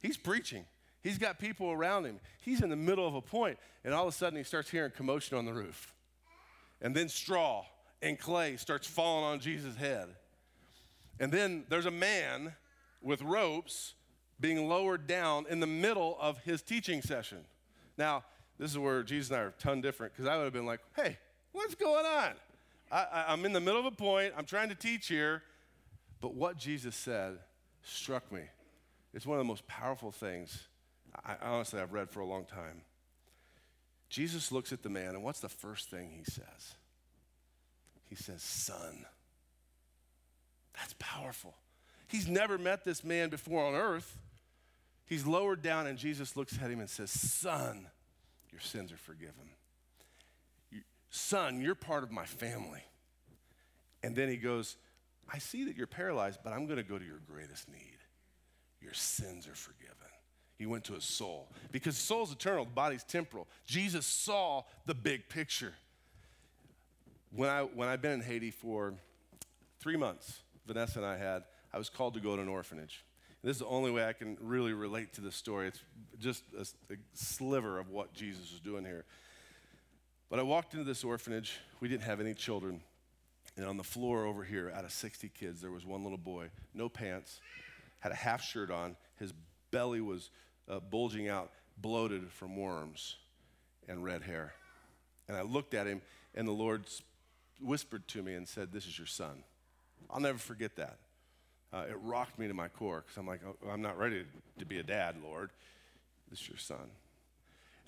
he's 0.00 0.16
preaching. 0.16 0.64
He's 1.02 1.18
got 1.18 1.38
people 1.38 1.70
around 1.70 2.04
him. 2.04 2.20
He's 2.40 2.62
in 2.62 2.70
the 2.70 2.76
middle 2.76 3.06
of 3.06 3.14
a 3.14 3.22
point, 3.22 3.58
and 3.84 3.94
all 3.94 4.06
of 4.06 4.14
a 4.14 4.16
sudden 4.16 4.36
he 4.36 4.44
starts 4.44 4.70
hearing 4.70 4.90
commotion 4.90 5.36
on 5.36 5.46
the 5.46 5.52
roof. 5.52 5.94
And 6.82 6.94
then 6.94 7.08
straw 7.08 7.64
and 8.02 8.18
clay 8.18 8.56
starts 8.56 8.86
falling 8.86 9.24
on 9.24 9.40
Jesus' 9.40 9.76
head. 9.76 10.08
And 11.18 11.30
then 11.32 11.64
there's 11.68 11.86
a 11.86 11.90
man 11.90 12.54
with 13.02 13.22
ropes 13.22 13.94
being 14.40 14.68
lowered 14.68 15.06
down 15.06 15.46
in 15.48 15.60
the 15.60 15.66
middle 15.66 16.16
of 16.20 16.38
his 16.38 16.62
teaching 16.62 17.02
session. 17.02 17.44
Now, 17.98 18.24
this 18.58 18.70
is 18.70 18.78
where 18.78 19.02
Jesus 19.02 19.30
and 19.30 19.38
I 19.38 19.42
are 19.42 19.48
a 19.48 19.52
ton 19.52 19.80
different 19.80 20.14
because 20.14 20.26
I 20.26 20.36
would 20.36 20.44
have 20.44 20.52
been 20.52 20.66
like, 20.66 20.80
hey, 20.96 21.18
what's 21.52 21.74
going 21.74 22.06
on? 22.06 22.32
I, 22.90 23.32
am 23.32 23.44
in 23.44 23.52
the 23.52 23.60
middle 23.60 23.78
of 23.78 23.86
a 23.86 23.90
point, 23.90 24.34
I'm 24.36 24.46
trying 24.46 24.68
to 24.70 24.74
teach 24.74 25.08
here. 25.08 25.42
But 26.20 26.34
what 26.34 26.58
Jesus 26.58 26.96
said 26.96 27.38
struck 27.82 28.30
me. 28.30 28.42
It's 29.14 29.26
one 29.26 29.38
of 29.38 29.44
the 29.44 29.48
most 29.48 29.66
powerful 29.66 30.10
things 30.10 30.68
I, 31.24 31.36
honestly 31.42 31.80
I've 31.80 31.92
read 31.92 32.10
for 32.10 32.20
a 32.20 32.26
long 32.26 32.44
time. 32.44 32.82
Jesus 34.08 34.50
looks 34.50 34.72
at 34.72 34.82
the 34.82 34.88
man, 34.88 35.10
and 35.10 35.22
what's 35.22 35.40
the 35.40 35.48
first 35.48 35.88
thing 35.88 36.10
he 36.10 36.24
says? 36.24 36.74
He 38.08 38.16
says, 38.16 38.42
Son. 38.42 39.06
That's 40.74 40.94
powerful. 40.98 41.54
He's 42.08 42.26
never 42.26 42.58
met 42.58 42.84
this 42.84 43.04
man 43.04 43.28
before 43.28 43.64
on 43.64 43.74
earth. 43.74 44.18
He's 45.06 45.26
lowered 45.26 45.62
down, 45.62 45.86
and 45.86 45.96
Jesus 45.98 46.36
looks 46.36 46.54
at 46.54 46.70
him 46.70 46.80
and 46.80 46.90
says, 46.90 47.10
Son, 47.10 47.86
your 48.50 48.60
sins 48.60 48.92
are 48.92 48.96
forgiven. 48.96 49.50
Son, 51.10 51.60
you're 51.60 51.74
part 51.74 52.02
of 52.02 52.10
my 52.10 52.24
family. 52.24 52.82
And 54.02 54.14
then 54.16 54.28
he 54.28 54.36
goes, 54.36 54.76
I 55.32 55.38
see 55.38 55.64
that 55.64 55.76
you're 55.76 55.86
paralyzed, 55.86 56.40
but 56.42 56.52
I'm 56.52 56.66
going 56.66 56.78
to 56.78 56.84
go 56.84 56.98
to 56.98 57.04
your 57.04 57.20
greatest 57.30 57.68
need. 57.68 57.98
Your 58.80 58.94
sins 58.94 59.46
are 59.46 59.54
forgiven. 59.54 59.96
He 60.60 60.66
went 60.66 60.84
to 60.84 60.92
his 60.92 61.04
soul 61.04 61.48
because 61.72 61.96
the 61.96 62.02
soul's 62.02 62.32
eternal, 62.32 62.66
the 62.66 62.70
body's 62.72 63.02
temporal. 63.02 63.48
Jesus 63.66 64.04
saw 64.04 64.64
the 64.84 64.92
big 64.92 65.26
picture. 65.30 65.72
When, 67.34 67.48
I, 67.48 67.62
when 67.62 67.88
I've 67.88 68.02
been 68.02 68.12
in 68.12 68.20
Haiti 68.20 68.50
for 68.50 68.92
three 69.78 69.96
months, 69.96 70.40
Vanessa 70.66 70.98
and 70.98 71.06
I 71.06 71.16
had, 71.16 71.44
I 71.72 71.78
was 71.78 71.88
called 71.88 72.12
to 72.12 72.20
go 72.20 72.36
to 72.36 72.42
an 72.42 72.48
orphanage. 72.48 73.06
This 73.42 73.52
is 73.52 73.60
the 73.60 73.68
only 73.68 73.90
way 73.90 74.04
I 74.04 74.12
can 74.12 74.36
really 74.38 74.74
relate 74.74 75.14
to 75.14 75.22
this 75.22 75.34
story. 75.34 75.68
It's 75.68 75.80
just 76.18 76.42
a, 76.54 76.92
a 76.92 76.96
sliver 77.14 77.78
of 77.78 77.88
what 77.88 78.12
Jesus 78.12 78.52
was 78.52 78.60
doing 78.60 78.84
here. 78.84 79.06
But 80.28 80.40
I 80.40 80.42
walked 80.42 80.74
into 80.74 80.84
this 80.84 81.04
orphanage. 81.04 81.56
We 81.80 81.88
didn't 81.88 82.02
have 82.02 82.20
any 82.20 82.34
children. 82.34 82.82
And 83.56 83.64
on 83.64 83.78
the 83.78 83.82
floor 83.82 84.26
over 84.26 84.44
here, 84.44 84.70
out 84.76 84.84
of 84.84 84.92
60 84.92 85.30
kids, 85.30 85.62
there 85.62 85.70
was 85.70 85.86
one 85.86 86.02
little 86.02 86.18
boy, 86.18 86.50
no 86.74 86.90
pants, 86.90 87.40
had 88.00 88.12
a 88.12 88.16
half 88.16 88.42
shirt 88.42 88.70
on. 88.70 88.96
His 89.18 89.32
belly 89.70 90.02
was 90.02 90.30
uh, 90.70 90.80
bulging 90.80 91.28
out, 91.28 91.50
bloated 91.76 92.30
from 92.30 92.56
worms 92.56 93.16
and 93.88 94.04
red 94.04 94.22
hair. 94.22 94.54
And 95.28 95.36
I 95.36 95.42
looked 95.42 95.74
at 95.74 95.86
him, 95.86 96.00
and 96.34 96.46
the 96.46 96.52
Lord 96.52 96.84
whispered 97.60 98.06
to 98.08 98.22
me 98.22 98.34
and 98.34 98.48
said, 98.48 98.72
This 98.72 98.86
is 98.86 98.96
your 98.96 99.06
son. 99.06 99.42
I'll 100.08 100.20
never 100.20 100.38
forget 100.38 100.76
that 100.76 100.98
uh, 101.72 101.84
it 101.88 101.96
rocked 102.02 102.38
me 102.38 102.48
to 102.48 102.54
my 102.54 102.68
core 102.68 103.02
because 103.06 103.16
I'm 103.16 103.26
like, 103.26 103.40
oh, 103.46 103.68
I'm 103.68 103.82
not 103.82 103.98
ready 103.98 104.24
to 104.58 104.64
be 104.64 104.78
a 104.78 104.82
dad, 104.82 105.16
Lord. 105.22 105.50
This 106.28 106.40
is 106.40 106.48
your 106.48 106.58
son. 106.58 106.90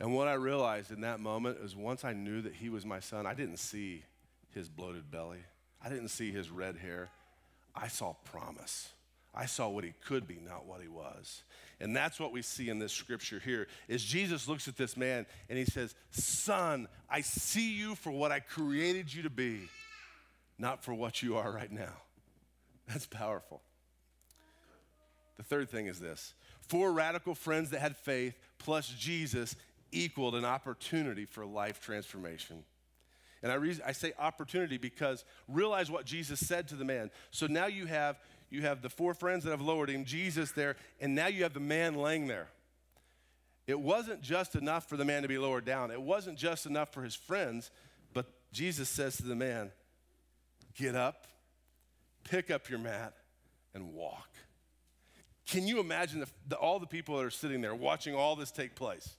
And 0.01 0.14
what 0.14 0.29
I 0.29 0.35
realized 0.35 0.90
in 0.90 1.03
that 1.03 1.21
moment 1.21 1.59
is 1.62 1.77
once 1.77 2.05
I 2.05 2.12
knew 2.12 2.42
that 2.42 2.55
he 2.55 2.68
was 2.68 2.85
my 2.85 3.01
son, 3.01 3.27
I 3.27 3.35
didn't 3.35 3.59
see 3.59 4.03
his 4.55 4.68
bloated 4.68 5.11
belly, 5.11 5.40
I 5.83 5.88
didn't 5.88 6.09
see 6.09 6.31
his 6.31 6.51
red 6.51 6.77
hair. 6.77 7.09
I 7.75 7.88
saw 7.88 8.14
promise. 8.25 8.90
I 9.35 9.47
saw 9.47 9.68
what 9.68 9.85
he 9.85 9.95
could 10.05 10.27
be, 10.27 10.38
not 10.45 10.66
what 10.66 10.83
he 10.83 10.88
was. 10.88 11.42
And 11.81 11.97
that's 11.97 12.21
what 12.21 12.33
we 12.33 12.42
see 12.42 12.68
in 12.68 12.79
this 12.79 12.92
scripture 12.92 13.40
here 13.45 13.66
is 13.88 14.05
Jesus 14.05 14.47
looks 14.47 14.68
at 14.68 14.77
this 14.77 14.97
man 14.97 15.27
and 15.49 15.59
he 15.59 15.64
says, 15.64 15.95
"Son, 16.11 16.87
I 17.09 17.23
see 17.23 17.73
you 17.73 17.95
for 17.95 18.11
what 18.11 18.31
I 18.31 18.40
created 18.40 19.12
you 19.12 19.23
to 19.23 19.31
be, 19.31 19.68
not 20.59 20.85
for 20.85 20.95
what 20.95 21.23
you 21.23 21.37
are 21.37 21.51
right 21.51 21.73
now." 21.73 22.03
That's 22.87 23.07
powerful. 23.07 23.62
The 25.38 25.42
third 25.42 25.71
thing 25.71 25.87
is 25.87 25.99
this 25.99 26.35
four 26.68 26.92
radical 26.92 27.35
friends 27.35 27.71
that 27.71 27.81
had 27.81 27.97
faith 27.97 28.38
plus 28.59 28.88
Jesus 28.88 29.57
equaled 29.90 30.35
an 30.35 30.45
opportunity 30.45 31.25
for 31.25 31.45
life 31.45 31.81
transformation. 31.81 32.64
And 33.42 33.51
I, 33.51 33.57
re- 33.57 33.81
I 33.85 33.92
say 33.92 34.12
opportunity 34.18 34.79
because 34.79 35.25
realize 35.49 35.90
what 35.90 36.07
Jesus 36.07 36.38
said 36.38 36.68
to 36.68 36.77
the 36.77 36.85
man. 36.85 37.11
So 37.33 37.47
now 37.47 37.66
you 37.66 37.87
have, 37.87 38.21
you 38.53 38.62
have 38.62 38.83
the 38.83 38.91
four 38.91 39.15
friends 39.15 39.45
that 39.45 39.51
have 39.51 39.62
lowered 39.62 39.88
him, 39.88 40.05
Jesus 40.05 40.53
there, 40.53 40.77
and 41.01 41.15
now 41.15 41.27
you 41.27 41.43
have 41.43 41.55
the 41.55 41.61
man 41.61 41.95
laying 41.95 42.27
there. 42.27 42.49
It 43.67 43.81
wasn't 43.81 44.21
just 44.21 44.55
enough 44.55 44.88
for 44.88 44.99
the 44.99 45.05
man 45.07 45.23
to 45.23 45.29
be 45.29 45.38
lowered 45.38 45.65
down, 45.65 45.91
it 45.91 46.01
wasn't 46.01 46.37
just 46.38 46.67
enough 46.67 46.93
for 46.93 47.03
his 47.03 47.15
friends, 47.15 47.71
but 48.12 48.27
Jesus 48.53 48.91
says 48.91 49.17
to 49.17 49.23
the 49.23 49.35
man, 49.35 49.71
Get 50.75 50.95
up, 50.95 51.27
pick 52.25 52.51
up 52.51 52.69
your 52.69 52.79
mat, 52.79 53.15
and 53.75 53.95
walk. 53.95 54.29
Can 55.47 55.67
you 55.67 55.81
imagine 55.81 56.21
the, 56.21 56.29
the, 56.49 56.57
all 56.57 56.79
the 56.79 56.87
people 56.87 57.17
that 57.17 57.25
are 57.25 57.31
sitting 57.31 57.61
there 57.62 57.75
watching 57.75 58.15
all 58.15 58.37
this 58.37 58.51
take 58.51 58.75
place? 58.75 59.17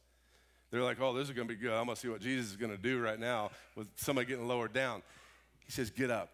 They're 0.71 0.81
like, 0.81 0.99
oh, 1.01 1.13
this 1.13 1.27
is 1.27 1.35
going 1.35 1.47
to 1.47 1.53
be 1.53 1.59
good. 1.59 1.71
I'm 1.71 1.85
going 1.85 1.95
to 1.95 2.01
see 2.01 2.07
what 2.07 2.21
Jesus 2.21 2.51
is 2.51 2.55
going 2.55 2.71
to 2.71 2.81
do 2.81 2.99
right 2.99 3.19
now 3.19 3.51
with 3.75 3.87
somebody 3.95 4.27
getting 4.27 4.47
lowered 4.47 4.73
down. 4.73 5.03
He 5.65 5.71
says, 5.71 5.91
get 5.91 6.09
up. 6.09 6.29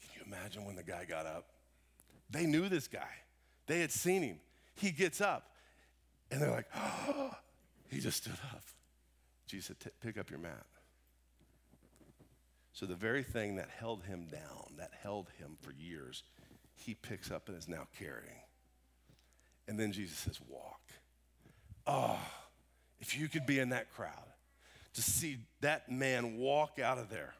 Can 0.00 0.20
you 0.20 0.32
imagine 0.32 0.64
when 0.64 0.76
the 0.76 0.84
guy 0.84 1.04
got 1.04 1.26
up? 1.26 1.46
They 2.30 2.46
knew 2.46 2.68
this 2.68 2.88
guy, 2.88 3.10
they 3.66 3.80
had 3.80 3.90
seen 3.90 4.22
him. 4.22 4.40
He 4.74 4.90
gets 4.90 5.20
up, 5.20 5.50
and 6.30 6.40
they're 6.40 6.50
like, 6.50 6.68
oh, 6.74 7.32
he 7.88 8.00
just 8.00 8.18
stood 8.18 8.38
up. 8.52 8.62
Jesus 9.46 9.76
said, 9.82 9.92
pick 10.00 10.16
up 10.16 10.30
your 10.30 10.38
mat. 10.38 10.64
So 12.72 12.86
the 12.86 12.94
very 12.94 13.22
thing 13.22 13.56
that 13.56 13.68
held 13.68 14.04
him 14.04 14.28
down, 14.30 14.76
that 14.78 14.90
held 15.02 15.28
him 15.38 15.58
for 15.60 15.72
years, 15.72 16.22
he 16.76 16.94
picks 16.94 17.30
up 17.30 17.48
and 17.48 17.58
is 17.58 17.68
now 17.68 17.86
carrying. 17.98 18.40
And 19.68 19.78
then 19.78 19.92
Jesus 19.92 20.18
says, 20.18 20.40
Walk. 20.48 20.80
Oh, 21.86 22.18
if 23.00 23.18
you 23.18 23.28
could 23.28 23.46
be 23.46 23.58
in 23.58 23.70
that 23.70 23.92
crowd 23.92 24.12
to 24.94 25.02
see 25.02 25.38
that 25.60 25.90
man 25.90 26.36
walk 26.38 26.78
out 26.78 26.98
of 26.98 27.10
there. 27.10 27.34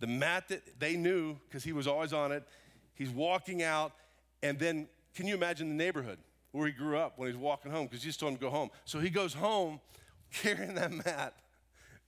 The 0.00 0.06
mat 0.06 0.48
that 0.48 0.80
they 0.80 0.96
knew, 0.96 1.36
because 1.48 1.62
he 1.62 1.72
was 1.72 1.86
always 1.86 2.12
on 2.12 2.32
it, 2.32 2.44
he's 3.00 3.10
walking 3.10 3.62
out, 3.62 3.92
and 4.42 4.58
then 4.58 4.86
can 5.14 5.26
you 5.26 5.34
imagine 5.34 5.68
the 5.68 5.74
neighborhood 5.74 6.18
where 6.52 6.66
he 6.66 6.72
grew 6.72 6.98
up 6.98 7.18
when 7.18 7.28
he's 7.28 7.36
walking 7.36 7.72
home? 7.72 7.86
Because 7.86 8.00
Jesus 8.00 8.16
told 8.16 8.32
him 8.32 8.38
to 8.38 8.42
go 8.42 8.50
home. 8.50 8.70
So 8.84 8.98
he 8.98 9.08
goes 9.08 9.32
home 9.32 9.80
carrying 10.32 10.74
that 10.74 10.92
mat, 10.92 11.34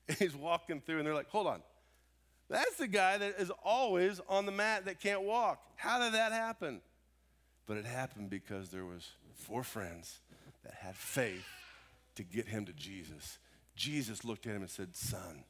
and 0.09 0.19
he's 0.19 0.37
walking 0.37 0.81
through, 0.81 0.99
and 0.99 1.07
they're 1.07 1.15
like, 1.15 1.31
Hold 1.31 1.47
on. 1.47 1.63
That's 2.51 2.77
the 2.77 2.89
guy 2.89 3.17
that 3.17 3.37
is 3.39 3.51
always 3.65 4.21
on 4.29 4.45
the 4.45 4.53
mat 4.53 4.85
that 4.85 5.01
can't 5.01 5.23
walk. 5.23 5.63
How 5.77 5.99
did 5.99 6.13
that 6.13 6.33
happen? 6.33 6.83
But 7.67 7.79
it 7.79 7.87
happened 7.87 8.29
because 8.29 8.69
there 8.69 8.85
was 8.85 9.13
four 9.33 9.63
friends 9.63 10.21
that 10.63 10.75
had 10.75 10.95
faith 10.95 11.47
to 12.17 12.23
get 12.23 12.49
him 12.49 12.67
to 12.67 12.73
Jesus. 12.75 13.39
Jesus 13.75 14.23
looked 14.23 14.47
at 14.47 14.55
him 14.55 14.61
and 14.61 14.71
said, 14.71 14.95
"Son, 14.95 15.45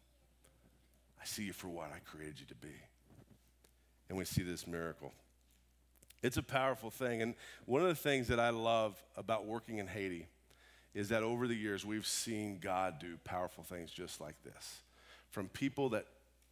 I 1.21 1.23
I 1.23 1.25
see 1.25 1.45
you 1.45 1.53
for 1.53 1.69
what 1.69 1.91
I 1.95 2.01
created 2.01 2.41
you 2.41 2.47
to 2.47 2.55
be. 2.57 2.75
And 4.09 4.19
we 4.19 4.25
see 4.25 4.43
this 4.43 4.67
miracle. 4.67 5.13
It's 6.23 6.37
a 6.37 6.43
powerful 6.43 6.91
thing. 6.91 7.23
And 7.23 7.35
one 7.67 7.83
of 7.83 7.89
the 7.89 7.95
things 7.95 8.29
that 8.29 8.39
I 8.39 8.51
love 8.51 9.03
about 9.17 9.47
working 9.47 9.79
in 9.79 9.87
Haiti 9.87 10.29
is 10.95 11.09
that 11.09 11.23
over 11.23 11.49
the 11.49 11.55
years, 11.55 11.85
we've 11.85 12.07
seen 12.07 12.59
God 12.61 12.99
do 13.01 13.17
powerful 13.25 13.65
things 13.65 13.91
just 13.91 14.21
like 14.21 14.37
this. 14.45 14.81
From 15.31 15.49
people 15.49 15.89
that 15.91 16.07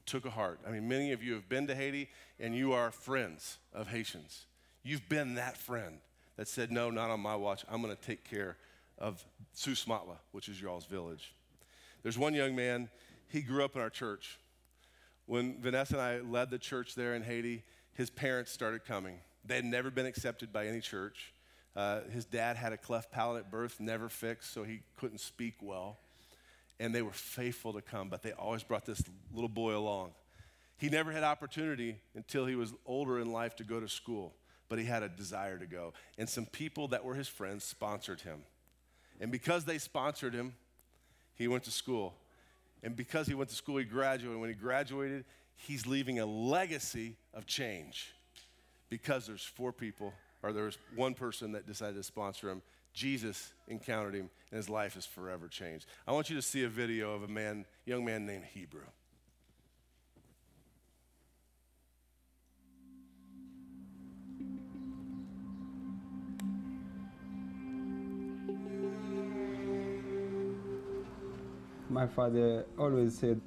took 0.06 0.24
a 0.24 0.30
heart. 0.30 0.58
I 0.66 0.70
mean, 0.70 0.88
many 0.88 1.12
of 1.12 1.22
you 1.22 1.34
have 1.34 1.48
been 1.48 1.66
to 1.68 1.74
Haiti 1.74 2.08
and 2.38 2.54
you 2.54 2.72
are 2.72 2.90
friends 2.90 3.58
of 3.72 3.88
Haitians. 3.88 4.46
You've 4.82 5.08
been 5.08 5.34
that 5.34 5.56
friend 5.56 6.00
that 6.36 6.48
said, 6.48 6.72
No, 6.72 6.90
not 6.90 7.10
on 7.10 7.20
my 7.20 7.36
watch. 7.36 7.64
I'm 7.68 7.82
going 7.82 7.94
to 7.94 8.02
take 8.02 8.28
care 8.28 8.56
of 8.98 9.24
Susmatla, 9.54 10.16
which 10.32 10.48
is 10.48 10.60
y'all's 10.60 10.86
village. 10.86 11.34
There's 12.02 12.18
one 12.18 12.34
young 12.34 12.56
man, 12.56 12.88
he 13.28 13.42
grew 13.42 13.64
up 13.64 13.76
in 13.76 13.82
our 13.82 13.90
church. 13.90 14.38
When 15.26 15.60
Vanessa 15.60 15.94
and 15.94 16.02
I 16.02 16.18
led 16.20 16.50
the 16.50 16.58
church 16.58 16.94
there 16.94 17.14
in 17.14 17.22
Haiti, 17.22 17.62
his 17.92 18.10
parents 18.10 18.50
started 18.50 18.84
coming. 18.84 19.18
They 19.44 19.56
had 19.56 19.64
never 19.64 19.90
been 19.90 20.06
accepted 20.06 20.52
by 20.52 20.66
any 20.66 20.80
church. 20.80 21.32
Uh, 21.76 22.00
his 22.12 22.24
dad 22.24 22.56
had 22.56 22.72
a 22.72 22.76
cleft 22.76 23.10
palate 23.10 23.44
at 23.44 23.50
birth, 23.50 23.78
never 23.80 24.08
fixed, 24.08 24.52
so 24.52 24.64
he 24.64 24.80
couldn't 24.96 25.20
speak 25.20 25.54
well. 25.60 25.98
And 26.78 26.94
they 26.94 27.02
were 27.02 27.12
faithful 27.12 27.72
to 27.74 27.82
come, 27.82 28.08
but 28.08 28.22
they 28.22 28.32
always 28.32 28.62
brought 28.62 28.84
this 28.84 29.02
little 29.32 29.48
boy 29.48 29.76
along. 29.76 30.12
He 30.78 30.88
never 30.88 31.12
had 31.12 31.22
opportunity 31.22 31.96
until 32.14 32.46
he 32.46 32.56
was 32.56 32.72
older 32.86 33.18
in 33.20 33.30
life 33.32 33.54
to 33.56 33.64
go 33.64 33.80
to 33.80 33.88
school, 33.88 34.34
but 34.68 34.78
he 34.78 34.86
had 34.86 35.02
a 35.02 35.08
desire 35.08 35.58
to 35.58 35.66
go. 35.66 35.92
And 36.16 36.28
some 36.28 36.46
people 36.46 36.88
that 36.88 37.04
were 37.04 37.14
his 37.14 37.28
friends 37.28 37.64
sponsored 37.64 38.22
him. 38.22 38.42
And 39.20 39.30
because 39.30 39.66
they 39.66 39.76
sponsored 39.76 40.32
him, 40.32 40.54
he 41.34 41.48
went 41.48 41.64
to 41.64 41.70
school. 41.70 42.14
And 42.82 42.96
because 42.96 43.26
he 43.26 43.34
went 43.34 43.50
to 43.50 43.56
school, 43.56 43.76
he 43.76 43.84
graduated. 43.84 44.40
When 44.40 44.48
he 44.48 44.54
graduated, 44.54 45.26
he's 45.54 45.86
leaving 45.86 46.18
a 46.18 46.24
legacy 46.24 47.16
of 47.34 47.46
change 47.46 48.12
because 48.90 49.26
there's 49.26 49.44
four 49.44 49.72
people, 49.72 50.12
or 50.42 50.52
there's 50.52 50.76
one 50.96 51.14
person 51.14 51.52
that 51.52 51.66
decided 51.66 51.96
to 51.96 52.02
sponsor 52.02 52.50
him. 52.50 52.60
Jesus 52.92 53.52
encountered 53.68 54.14
him, 54.14 54.28
and 54.50 54.56
his 54.56 54.68
life 54.68 54.96
is 54.96 55.06
forever 55.06 55.46
changed. 55.46 55.86
I 56.06 56.12
want 56.12 56.28
you 56.28 56.36
to 56.36 56.42
see 56.42 56.64
a 56.64 56.68
video 56.68 57.14
of 57.14 57.22
a 57.22 57.28
man, 57.28 57.64
young 57.86 58.04
man 58.04 58.26
named 58.26 58.44
Hebrew. 58.52 58.82
My 71.88 72.06
father 72.06 72.66
always 72.78 73.18
said 73.18 73.40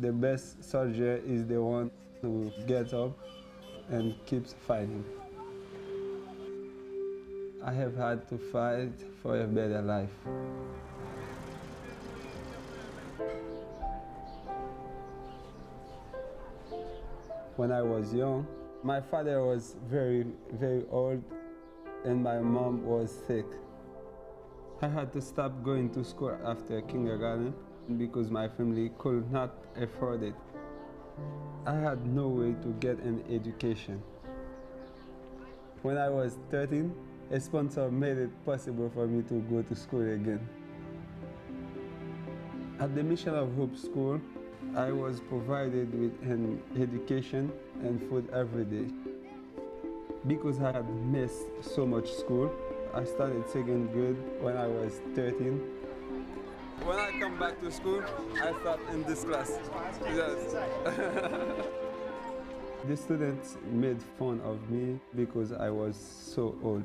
the 0.00 0.10
best 0.10 0.64
soldier 0.64 1.20
is 1.26 1.46
the 1.46 1.62
one 1.62 1.90
who 2.20 2.50
gets 2.66 2.92
up 2.94 3.16
and 3.90 4.14
keeps 4.26 4.54
fighting. 4.66 5.04
I 7.64 7.72
have 7.72 7.96
had 7.96 8.28
to 8.28 8.38
fight 8.38 8.92
for 9.22 9.40
a 9.40 9.46
better 9.46 9.80
life. 9.82 10.10
When 17.56 17.72
I 17.72 17.82
was 17.82 18.12
young, 18.12 18.46
my 18.82 19.00
father 19.00 19.42
was 19.44 19.76
very, 19.88 20.26
very 20.52 20.84
old 20.90 21.22
and 22.04 22.22
my 22.22 22.38
mom 22.38 22.84
was 22.84 23.16
sick. 23.26 23.46
I 24.82 24.88
had 24.88 25.12
to 25.14 25.22
stop 25.22 25.62
going 25.62 25.88
to 25.90 26.04
school 26.04 26.36
after 26.44 26.82
kindergarten 26.82 27.54
because 27.96 28.30
my 28.30 28.48
family 28.48 28.90
could 28.98 29.30
not 29.32 29.54
afford 29.76 30.22
it. 30.22 30.34
I 31.66 31.74
had 31.74 32.06
no 32.06 32.28
way 32.28 32.54
to 32.62 32.68
get 32.80 32.98
an 32.98 33.24
education. 33.30 34.02
When 35.82 35.96
I 35.96 36.08
was 36.08 36.36
13, 36.50 36.94
a 37.30 37.40
sponsor 37.40 37.90
made 37.90 38.18
it 38.18 38.30
possible 38.44 38.90
for 38.92 39.06
me 39.06 39.22
to 39.22 39.40
go 39.50 39.62
to 39.62 39.74
school 39.74 40.02
again. 40.02 40.46
At 42.80 42.94
the 42.94 43.02
Mission 43.02 43.34
of 43.34 43.54
Hope 43.56 43.76
School, 43.76 44.20
I 44.76 44.92
was 44.92 45.20
provided 45.20 45.98
with 45.98 46.12
an 46.22 46.62
education 46.78 47.52
and 47.82 48.00
food 48.08 48.28
every 48.32 48.64
day. 48.64 48.92
Because 50.26 50.60
I 50.60 50.72
had 50.72 50.88
missed 51.06 51.46
so 51.62 51.86
much 51.86 52.10
school, 52.12 52.52
I 52.92 53.04
started 53.04 53.48
second 53.48 53.92
grade 53.92 54.16
when 54.40 54.56
I 54.56 54.66
was 54.66 55.00
13 55.14 55.62
when 56.82 56.98
I 56.98 57.18
come 57.34 57.48
back 57.48 57.60
to 57.60 57.70
school, 57.70 58.02
I 58.34 58.52
start 58.60 58.80
in 58.92 59.02
this 59.04 59.24
class. 59.24 59.58
Yes. 60.04 60.54
the 62.88 62.96
students 62.96 63.56
made 63.72 64.00
fun 64.18 64.40
of 64.44 64.70
me 64.70 65.00
because 65.16 65.52
I 65.52 65.70
was 65.70 65.96
so 65.96 66.56
old. 66.62 66.84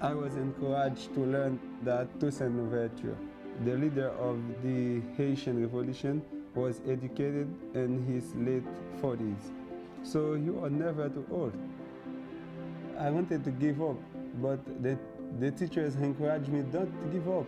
I 0.00 0.14
was 0.14 0.34
encouraged 0.34 1.14
to 1.14 1.20
learn 1.20 1.60
that 1.82 2.18
Toussaint 2.18 2.56
Louverture, 2.56 3.16
the 3.64 3.76
leader 3.76 4.08
of 4.18 4.38
the 4.62 5.00
Haitian 5.16 5.60
Revolution, 5.60 6.22
was 6.54 6.80
educated 6.88 7.48
in 7.74 8.04
his 8.06 8.34
late 8.34 8.64
40s. 9.00 9.52
So 10.02 10.34
you 10.34 10.58
are 10.64 10.70
never 10.70 11.08
too 11.08 11.26
old. 11.30 11.52
I 12.98 13.10
wanted 13.10 13.44
to 13.44 13.50
give 13.50 13.80
up, 13.82 13.96
but 14.42 14.58
the, 14.82 14.98
the 15.38 15.50
teachers 15.50 15.94
encouraged 15.96 16.48
me 16.48 16.60
not 16.72 16.88
to 17.02 17.08
give 17.12 17.28
up. 17.28 17.46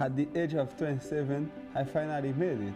At 0.00 0.14
the 0.14 0.28
age 0.36 0.54
of 0.54 0.76
27, 0.76 1.50
I 1.74 1.82
finally 1.82 2.32
made 2.32 2.60
it. 2.60 2.72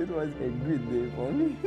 It 0.00 0.08
was 0.08 0.30
a 0.40 0.50
good 0.64 0.88
day 0.88 1.10
for 1.16 1.32
me. 1.32 1.56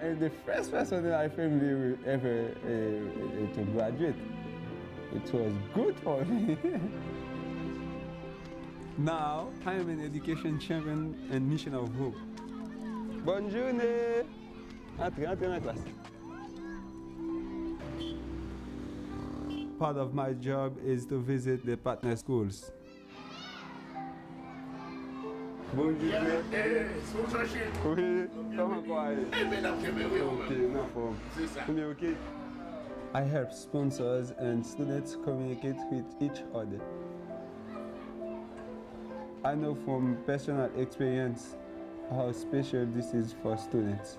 and 0.00 0.18
the 0.18 0.30
first 0.46 0.70
person 0.70 1.04
in 1.04 1.10
my 1.10 1.28
family 1.28 1.98
ever 2.06 2.50
uh, 2.64 2.68
uh, 2.68 3.54
to 3.54 3.62
graduate. 3.72 4.14
It 5.14 5.32
was 5.34 5.52
good 5.74 6.00
for 6.00 6.24
me. 6.24 6.56
now, 8.96 9.50
I 9.66 9.74
am 9.74 9.90
an 9.90 10.02
education 10.02 10.58
champion 10.58 11.14
and 11.30 11.46
mission 11.46 11.74
of 11.74 11.94
hope. 11.94 12.16
Bonjour! 13.22 13.68
Entrez, 14.98 15.26
entrez 15.26 15.46
dans 15.46 15.50
la 15.50 15.60
classe. 15.60 15.84
Part 19.78 19.96
of 19.96 20.14
my 20.14 20.32
job 20.32 20.76
is 20.84 21.04
to 21.06 21.18
visit 21.18 21.64
the 21.66 21.76
partner 21.76 22.16
schools. 22.16 22.72
Bonjour. 25.74 25.94
Oui, 27.84 28.06
comment 28.56 28.84
eh. 28.84 29.24
Ok, 30.46 31.68
no 31.68 31.90
ok? 31.90 32.16
I 33.14 33.22
help 33.22 33.52
sponsors 33.52 34.32
and 34.38 34.64
students 34.64 35.16
communicate 35.24 35.76
with 35.90 36.04
each 36.20 36.42
other. 36.54 36.80
I 39.44 39.54
know 39.54 39.74
from 39.84 40.16
personal 40.26 40.70
experience 40.76 41.56
how 42.10 42.32
special 42.32 42.86
this 42.86 43.12
is 43.12 43.34
for 43.42 43.56
students. 43.56 44.18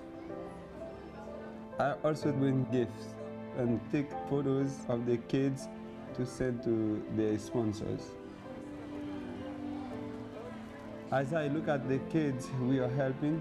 I 1.78 1.94
also 2.04 2.32
bring 2.32 2.66
gifts 2.70 3.15
and 3.58 3.80
take 3.92 4.10
photos 4.28 4.78
of 4.88 5.06
the 5.06 5.16
kids 5.28 5.68
to 6.14 6.26
send 6.26 6.62
to 6.64 7.02
their 7.16 7.38
sponsors. 7.38 8.12
As 11.12 11.32
I 11.32 11.48
look 11.48 11.68
at 11.68 11.88
the 11.88 11.98
kids 12.10 12.48
we 12.62 12.78
are 12.80 12.90
helping, 12.90 13.40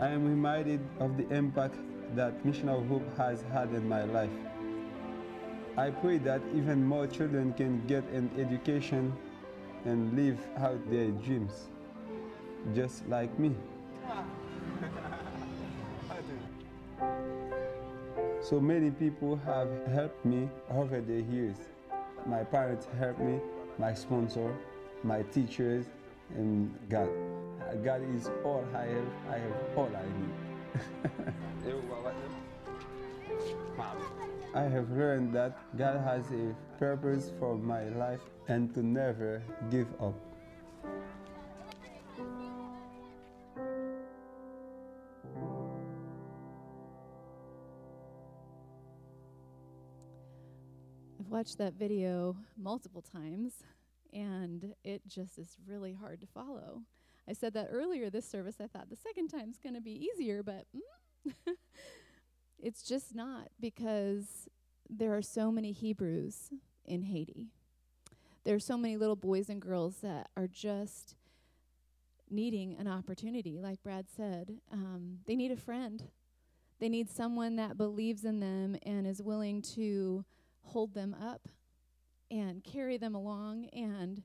I 0.00 0.08
am 0.08 0.26
reminded 0.26 0.80
of 0.98 1.16
the 1.16 1.28
impact 1.28 1.76
that 2.16 2.44
Mission 2.44 2.68
of 2.68 2.86
Hope 2.88 3.16
has 3.16 3.42
had 3.52 3.68
in 3.74 3.88
my 3.88 4.04
life. 4.04 4.30
I 5.76 5.90
pray 5.90 6.18
that 6.18 6.40
even 6.54 6.84
more 6.84 7.06
children 7.06 7.52
can 7.52 7.86
get 7.86 8.04
an 8.10 8.30
education 8.38 9.12
and 9.84 10.16
live 10.16 10.38
out 10.56 10.78
their 10.90 11.10
dreams, 11.10 11.68
just 12.74 13.06
like 13.08 13.38
me. 13.38 13.54
So 18.50 18.58
many 18.58 18.90
people 18.90 19.36
have 19.46 19.68
helped 19.94 20.24
me 20.24 20.48
over 20.70 21.00
the 21.00 21.22
years. 21.22 21.54
My 22.26 22.42
parents 22.42 22.88
helped 22.98 23.20
me, 23.20 23.38
my 23.78 23.94
sponsor, 23.94 24.52
my 25.04 25.22
teachers, 25.22 25.86
and 26.34 26.74
God. 26.88 27.08
God 27.84 28.02
is 28.12 28.28
all 28.44 28.64
I 28.74 28.86
have. 28.86 29.12
I 29.30 29.38
have 29.38 29.54
all 29.76 29.90
I 29.94 30.02
need. 30.18 30.34
I 34.56 34.62
have 34.62 34.90
learned 34.90 35.32
that 35.32 35.56
God 35.78 36.00
has 36.02 36.24
a 36.32 36.52
purpose 36.76 37.30
for 37.38 37.56
my 37.56 37.84
life 37.90 38.24
and 38.48 38.74
to 38.74 38.82
never 38.82 39.44
give 39.70 39.86
up. 40.02 40.18
Watched 51.30 51.58
that 51.58 51.74
video 51.74 52.36
multiple 52.56 53.02
times, 53.02 53.62
and 54.12 54.74
it 54.82 55.02
just 55.06 55.38
is 55.38 55.56
really 55.66 55.92
hard 55.92 56.20
to 56.20 56.26
follow. 56.26 56.82
I 57.28 57.32
said 57.32 57.54
that 57.54 57.68
earlier 57.70 58.10
this 58.10 58.28
service. 58.28 58.56
I 58.60 58.66
thought 58.66 58.90
the 58.90 58.96
second 58.96 59.28
time's 59.28 59.58
going 59.58 59.76
to 59.76 59.80
be 59.80 60.10
easier, 60.12 60.42
but 60.42 60.66
mm, 60.76 61.54
it's 62.58 62.82
just 62.82 63.14
not 63.14 63.48
because 63.60 64.48
there 64.88 65.14
are 65.16 65.22
so 65.22 65.52
many 65.52 65.70
Hebrews 65.70 66.50
in 66.84 67.04
Haiti. 67.04 67.46
There 68.42 68.56
are 68.56 68.60
so 68.60 68.76
many 68.76 68.96
little 68.96 69.16
boys 69.16 69.48
and 69.48 69.62
girls 69.62 69.98
that 70.02 70.30
are 70.36 70.48
just 70.48 71.14
needing 72.28 72.76
an 72.76 72.88
opportunity, 72.88 73.60
like 73.60 73.82
Brad 73.84 74.06
said. 74.08 74.58
Um, 74.72 75.18
they 75.26 75.36
need 75.36 75.52
a 75.52 75.56
friend. 75.56 76.02
They 76.80 76.88
need 76.88 77.08
someone 77.08 77.56
that 77.56 77.76
believes 77.76 78.24
in 78.24 78.40
them 78.40 78.76
and 78.82 79.06
is 79.06 79.22
willing 79.22 79.62
to 79.74 80.24
hold 80.70 80.94
them 80.94 81.14
up 81.20 81.48
and 82.30 82.62
carry 82.62 82.96
them 82.96 83.14
along 83.14 83.66
and 83.72 84.22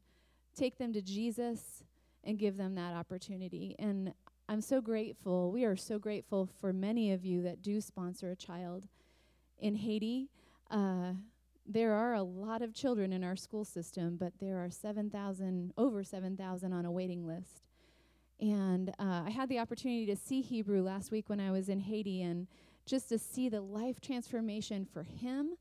take 0.56 0.78
them 0.78 0.94
to 0.94 1.02
Jesus 1.02 1.84
and 2.24 2.38
give 2.38 2.58
them 2.58 2.76
that 2.76 2.94
opportunity. 2.94 3.76
And 3.80 4.14
I'm 4.48 4.62
so 4.62 4.80
grateful. 4.80 5.52
We 5.52 5.66
are 5.66 5.76
so 5.76 5.98
grateful 5.98 6.48
for 6.60 6.72
many 6.72 7.12
of 7.12 7.26
you 7.26 7.42
that 7.44 7.62
do 7.62 7.82
sponsor 7.82 8.30
a 8.30 8.36
child 8.36 8.88
in 9.60 9.76
Haiti. 9.76 10.30
Uh, 10.70 11.14
there 11.68 11.94
are 11.94 12.14
a 12.14 12.22
lot 12.22 12.62
of 12.62 12.74
children 12.74 13.12
in 13.12 13.24
our 13.24 13.36
school 13.36 13.66
system, 13.66 14.18
but 14.18 14.34
there 14.40 14.64
are 14.64 14.70
7,000, 14.70 15.74
over 15.78 16.04
7,000 16.04 16.74
on 16.74 16.86
a 16.86 16.92
waiting 16.92 17.26
list. 17.26 17.64
And 18.40 18.90
uh, 19.00 19.24
I 19.26 19.32
had 19.32 19.50
the 19.50 19.60
opportunity 19.60 20.06
to 20.08 20.16
see 20.16 20.42
Hebrew 20.42 20.84
last 20.84 21.12
week 21.12 21.28
when 21.28 21.40
I 21.40 21.52
was 21.52 21.70
in 21.70 21.80
Haiti 21.80 22.22
and 22.22 22.48
just 22.86 23.10
to 23.10 23.18
see 23.18 23.50
the 23.50 23.62
life 23.62 24.00
transformation 24.00 24.86
for 24.86 25.04
him, 25.04 25.56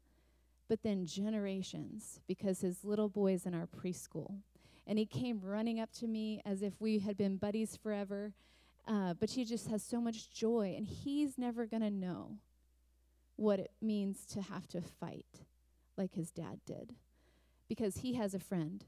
but 0.68 0.83
then 0.83 1.07
generations 1.07 2.20
because 2.27 2.61
his 2.61 2.85
little 2.85 3.09
boy's 3.09 3.46
in 3.46 3.55
our 3.55 3.66
preschool. 3.66 4.37
And 4.87 4.98
he 4.98 5.07
came 5.07 5.40
running 5.42 5.81
up 5.81 5.92
to 5.94 6.07
me 6.07 6.42
as 6.44 6.62
if 6.62 6.81
we 6.81 6.98
had 6.98 7.16
been 7.16 7.37
buddies 7.37 7.77
forever. 7.77 8.33
Uh, 8.87 9.14
but 9.14 9.31
he 9.31 9.44
just 9.44 9.68
has 9.68 9.83
so 9.83 9.98
much 9.98 10.31
joy, 10.31 10.74
and 10.77 10.87
he's 10.87 11.38
never 11.38 11.64
going 11.64 11.83
to 11.83 11.90
know 11.90 12.37
what 13.37 13.59
it 13.59 13.70
means 13.81 14.27
to 14.27 14.42
have 14.42 14.68
to 14.68 14.83
fight 14.83 15.40
like 15.96 16.14
his 16.14 16.31
dad 16.31 16.61
did 16.66 16.94
because 17.66 17.98
he 17.98 18.12
has 18.12 18.35
a 18.35 18.38
friend, 18.38 18.85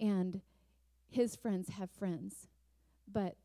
and 0.00 0.40
his 1.08 1.36
friends 1.36 1.68
have 1.70 1.90
friends 1.90 2.48
but 3.12 3.36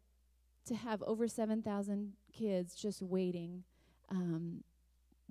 to 0.66 0.76
have 0.76 1.02
over 1.04 1.28
7,000 1.28 2.14
kids 2.34 2.76
just 2.76 3.02
waiting, 3.02 3.64
um, 4.10 4.64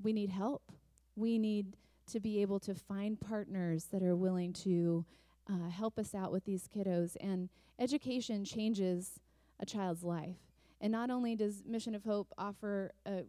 we 0.03 0.12
need 0.12 0.31
help. 0.31 0.73
We 1.16 1.38
need 1.38 1.77
to 2.11 2.21
be 2.21 2.43
able 2.43 2.61
to 2.61 2.75
find 2.75 3.21
partners 3.21 3.85
that 3.93 4.03
are 4.03 4.17
willing 4.17 4.53
to 4.53 5.05
uh, 5.49 5.69
help 5.69 5.99
us 5.99 6.14
out 6.14 6.33
with 6.33 6.45
these 6.45 6.69
kiddos. 6.69 7.17
And 7.21 7.49
education 7.79 8.45
changes 8.45 9.21
a 9.61 9.67
child's 9.67 10.03
life. 10.03 10.37
And 10.81 10.93
not 10.93 11.11
only 11.11 11.37
does 11.37 11.62
Mission 11.67 11.95
of 11.95 12.05
Hope 12.05 12.33
offer 12.37 12.93
a, 13.07 13.23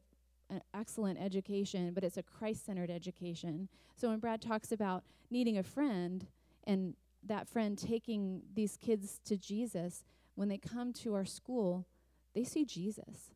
an 0.49 0.61
excellent 0.73 1.19
education, 1.19 1.93
but 1.93 2.03
it's 2.03 2.17
a 2.17 2.23
Christ 2.23 2.65
centered 2.65 2.91
education. 2.91 3.69
So 3.95 4.09
when 4.09 4.19
Brad 4.19 4.41
talks 4.41 4.71
about 4.71 5.03
needing 5.29 5.57
a 5.57 5.63
friend 5.63 6.27
and 6.65 6.95
that 7.23 7.47
friend 7.47 7.77
taking 7.77 8.41
these 8.53 8.77
kids 8.77 9.19
to 9.25 9.37
Jesus, 9.37 10.03
when 10.35 10.49
they 10.49 10.57
come 10.57 10.93
to 10.93 11.15
our 11.15 11.25
school, 11.25 11.87
they 12.33 12.43
see 12.43 12.65
Jesus. 12.65 13.31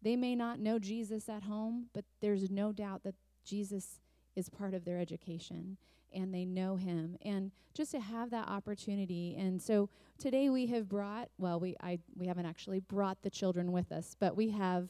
They 0.00 0.16
may 0.16 0.34
not 0.34 0.60
know 0.60 0.78
Jesus 0.78 1.28
at 1.28 1.44
home, 1.44 1.86
but 1.92 2.04
there's 2.20 2.50
no 2.50 2.72
doubt 2.72 3.02
that 3.04 3.14
Jesus 3.44 4.00
is 4.36 4.48
part 4.48 4.74
of 4.74 4.84
their 4.84 4.98
education 4.98 5.76
and 6.12 6.32
they 6.32 6.44
know 6.44 6.76
him 6.76 7.16
and 7.22 7.50
just 7.74 7.90
to 7.90 8.00
have 8.00 8.30
that 8.30 8.48
opportunity 8.48 9.36
and 9.38 9.60
so 9.60 9.88
today 10.18 10.48
we 10.48 10.66
have 10.66 10.88
brought 10.88 11.28
well 11.38 11.58
we 11.58 11.76
I 11.80 11.98
we 12.16 12.26
haven't 12.26 12.46
actually 12.46 12.80
brought 12.80 13.22
the 13.22 13.30
children 13.30 13.72
with 13.72 13.90
us 13.90 14.14
but 14.18 14.36
we 14.36 14.50
have 14.50 14.88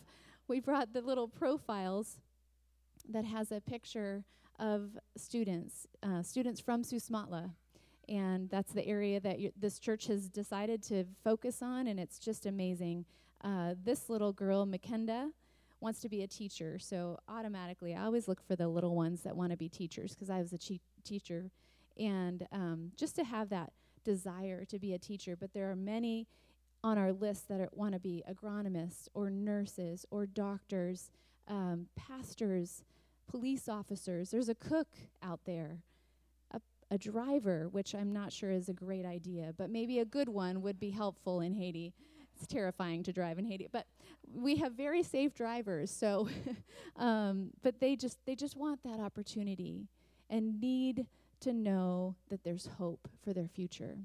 we 0.49 0.61
brought 0.61 0.93
the 0.93 1.01
little 1.01 1.29
profiles 1.29 2.19
that 3.09 3.25
has 3.25 3.53
a 3.53 3.61
picture 3.61 4.25
of 4.59 4.99
students 5.17 5.87
uh, 6.03 6.23
students 6.23 6.61
from 6.61 6.83
Susmatla 6.83 7.53
and 8.09 8.49
that's 8.51 8.73
the 8.73 8.87
area 8.87 9.21
that 9.21 9.39
this 9.59 9.79
church 9.79 10.07
has 10.07 10.29
decided 10.29 10.83
to 10.85 11.05
focus 11.23 11.63
on, 11.63 11.87
and 11.87 11.99
it's 11.99 12.19
just 12.19 12.47
amazing. 12.47 13.05
Uh, 13.43 13.75
this 13.83 14.09
little 14.09 14.33
girl, 14.33 14.67
Makenda, 14.67 15.31
wants 15.85 16.01
to 16.01 16.09
be 16.09 16.23
a 16.23 16.27
teacher, 16.27 16.79
so 16.79 17.19
automatically 17.29 17.95
I 17.95 18.05
always 18.05 18.27
look 18.27 18.41
for 18.45 18.57
the 18.57 18.67
little 18.67 18.97
ones 18.97 19.23
that 19.23 19.37
want 19.37 19.53
to 19.53 19.57
be 19.57 19.69
teachers 19.69 20.15
because 20.15 20.31
I 20.31 20.41
was 20.41 20.53
a 20.53 20.59
che- 20.59 20.81
teacher, 21.05 21.51
and 21.99 22.47
um, 22.51 22.91
just 22.97 23.15
to 23.17 23.25
have 23.25 23.51
that 23.51 23.73
desire 24.03 24.65
to 24.65 24.79
be 24.79 24.95
a 24.95 24.99
teacher. 24.99 25.37
But 25.37 25.53
there 25.53 25.71
are 25.71 25.77
many 25.77 26.27
on 26.83 26.99
our 26.99 27.13
list 27.13 27.49
that 27.49 27.77
want 27.77 27.93
to 27.93 28.01
be 28.01 28.25
agronomists 28.29 29.09
or 29.15 29.31
nurses 29.31 30.05
or 30.11 30.27
doctors, 30.27 31.11
um, 31.49 31.87
pastors, 31.97 32.83
police 33.29 33.69
officers. 33.69 34.31
There's 34.31 34.49
a 34.49 34.55
cook 34.55 34.89
out 35.23 35.41
there 35.45 35.79
a 36.91 36.99
driver, 36.99 37.69
which 37.71 37.95
I'm 37.95 38.13
not 38.13 38.33
sure 38.33 38.51
is 38.51 38.69
a 38.69 38.73
great 38.73 39.05
idea, 39.05 39.53
but 39.57 39.71
maybe 39.71 39.99
a 39.99 40.05
good 40.05 40.29
one 40.29 40.63
would 40.63 40.79
be 40.79 40.91
helpful 40.91 41.41
in 41.41 41.55
Haiti. 41.55 41.93
It's 42.35 42.47
terrifying 42.47 43.03
to 43.05 43.13
drive 43.13 43.39
in 43.39 43.45
Haiti, 43.45 43.69
but 43.71 43.87
we 44.33 44.57
have 44.57 44.73
very 44.73 45.03
safe 45.03 45.35
drivers. 45.35 45.91
So, 45.91 46.29
um, 46.97 47.51
but 47.63 47.81
they 47.81 47.97
just 47.97 48.19
they 48.27 48.35
just 48.35 48.57
want 48.57 48.83
that 48.83 49.01
opportunity 49.01 49.89
and 50.29 50.61
need 50.61 51.07
to 51.41 51.53
know 51.53 52.17
that 52.31 52.43
there's 52.43 52.67
hope 52.79 53.09
for 53.23 53.33
their 53.33 53.49
future. 53.49 53.99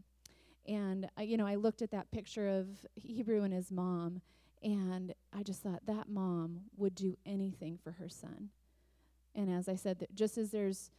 And 0.67 1.09
uh, 1.17 1.23
you 1.23 1.37
know, 1.37 1.47
I 1.47 1.55
looked 1.55 1.81
at 1.81 1.91
that 1.91 2.11
picture 2.11 2.47
of 2.47 2.67
Hebrew 2.95 3.43
and 3.43 3.53
his 3.53 3.71
mom, 3.71 4.21
and 4.61 5.13
I 5.33 5.43
just 5.43 5.63
thought 5.63 5.85
that 5.87 6.09
mom 6.09 6.61
would 6.77 6.95
do 6.95 7.17
anything 7.25 7.79
for 7.83 7.93
her 7.93 8.09
son. 8.09 8.49
And 9.35 9.49
as 9.49 9.69
I 9.69 9.75
said, 9.75 9.99
that 9.99 10.13
just 10.13 10.37
as 10.37 10.51
there's 10.51 10.91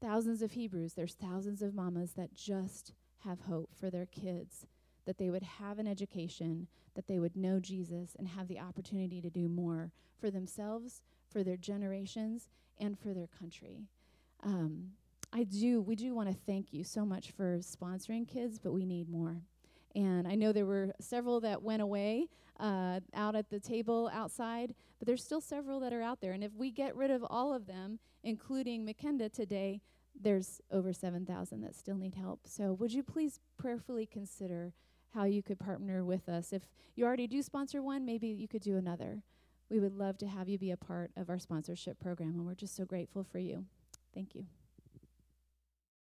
thousands 0.00 0.42
of 0.42 0.52
Hebrews, 0.52 0.94
there's 0.94 1.14
thousands 1.14 1.62
of 1.62 1.74
mamas 1.74 2.12
that 2.12 2.34
just 2.34 2.92
have 3.24 3.40
hope 3.40 3.70
for 3.78 3.90
their 3.90 4.06
kids, 4.06 4.66
that 5.10 5.18
they 5.18 5.28
would 5.28 5.42
have 5.42 5.80
an 5.80 5.88
education, 5.88 6.68
that 6.94 7.08
they 7.08 7.18
would 7.18 7.34
know 7.34 7.58
Jesus 7.58 8.14
and 8.16 8.28
have 8.28 8.46
the 8.46 8.60
opportunity 8.60 9.20
to 9.20 9.28
do 9.28 9.48
more 9.48 9.90
for 10.20 10.30
themselves, 10.30 11.02
for 11.28 11.42
their 11.42 11.56
generations, 11.56 12.48
and 12.78 12.96
for 12.96 13.12
their 13.12 13.26
country. 13.26 13.88
Um, 14.44 14.92
I 15.32 15.42
do, 15.42 15.80
we 15.80 15.96
do 15.96 16.14
want 16.14 16.28
to 16.28 16.36
thank 16.46 16.72
you 16.72 16.84
so 16.84 17.04
much 17.04 17.32
for 17.32 17.58
sponsoring 17.58 18.28
kids, 18.28 18.60
but 18.60 18.72
we 18.72 18.86
need 18.86 19.08
more. 19.08 19.42
And 19.96 20.28
I 20.28 20.36
know 20.36 20.52
there 20.52 20.64
were 20.64 20.92
several 21.00 21.40
that 21.40 21.60
went 21.60 21.82
away 21.82 22.28
uh, 22.60 23.00
out 23.12 23.34
at 23.34 23.50
the 23.50 23.58
table 23.58 24.08
outside, 24.12 24.76
but 25.00 25.08
there's 25.08 25.24
still 25.24 25.40
several 25.40 25.80
that 25.80 25.92
are 25.92 26.02
out 26.02 26.20
there. 26.20 26.34
And 26.34 26.44
if 26.44 26.54
we 26.54 26.70
get 26.70 26.94
rid 26.94 27.10
of 27.10 27.24
all 27.28 27.52
of 27.52 27.66
them, 27.66 27.98
including 28.22 28.86
McKenda 28.86 29.32
today, 29.32 29.80
there's 30.20 30.60
over 30.70 30.92
7,000 30.92 31.62
that 31.62 31.74
still 31.74 31.96
need 31.96 32.14
help. 32.14 32.42
So 32.46 32.74
would 32.74 32.92
you 32.92 33.02
please 33.02 33.40
prayerfully 33.58 34.06
consider 34.06 34.72
how 35.14 35.24
you 35.24 35.42
could 35.42 35.58
partner 35.58 36.04
with 36.04 36.28
us? 36.28 36.52
If 36.52 36.62
you 36.94 37.04
already 37.04 37.26
do 37.26 37.42
sponsor 37.42 37.82
one, 37.82 38.04
maybe 38.04 38.28
you 38.28 38.48
could 38.48 38.62
do 38.62 38.76
another. 38.76 39.22
We 39.68 39.80
would 39.80 39.94
love 39.94 40.18
to 40.18 40.26
have 40.26 40.48
you 40.48 40.58
be 40.58 40.70
a 40.70 40.76
part 40.76 41.10
of 41.16 41.30
our 41.30 41.38
sponsorship 41.38 42.00
program, 42.00 42.30
and 42.30 42.46
we're 42.46 42.54
just 42.54 42.76
so 42.76 42.84
grateful 42.84 43.24
for 43.24 43.38
you. 43.38 43.64
Thank 44.14 44.34
you. 44.34 44.46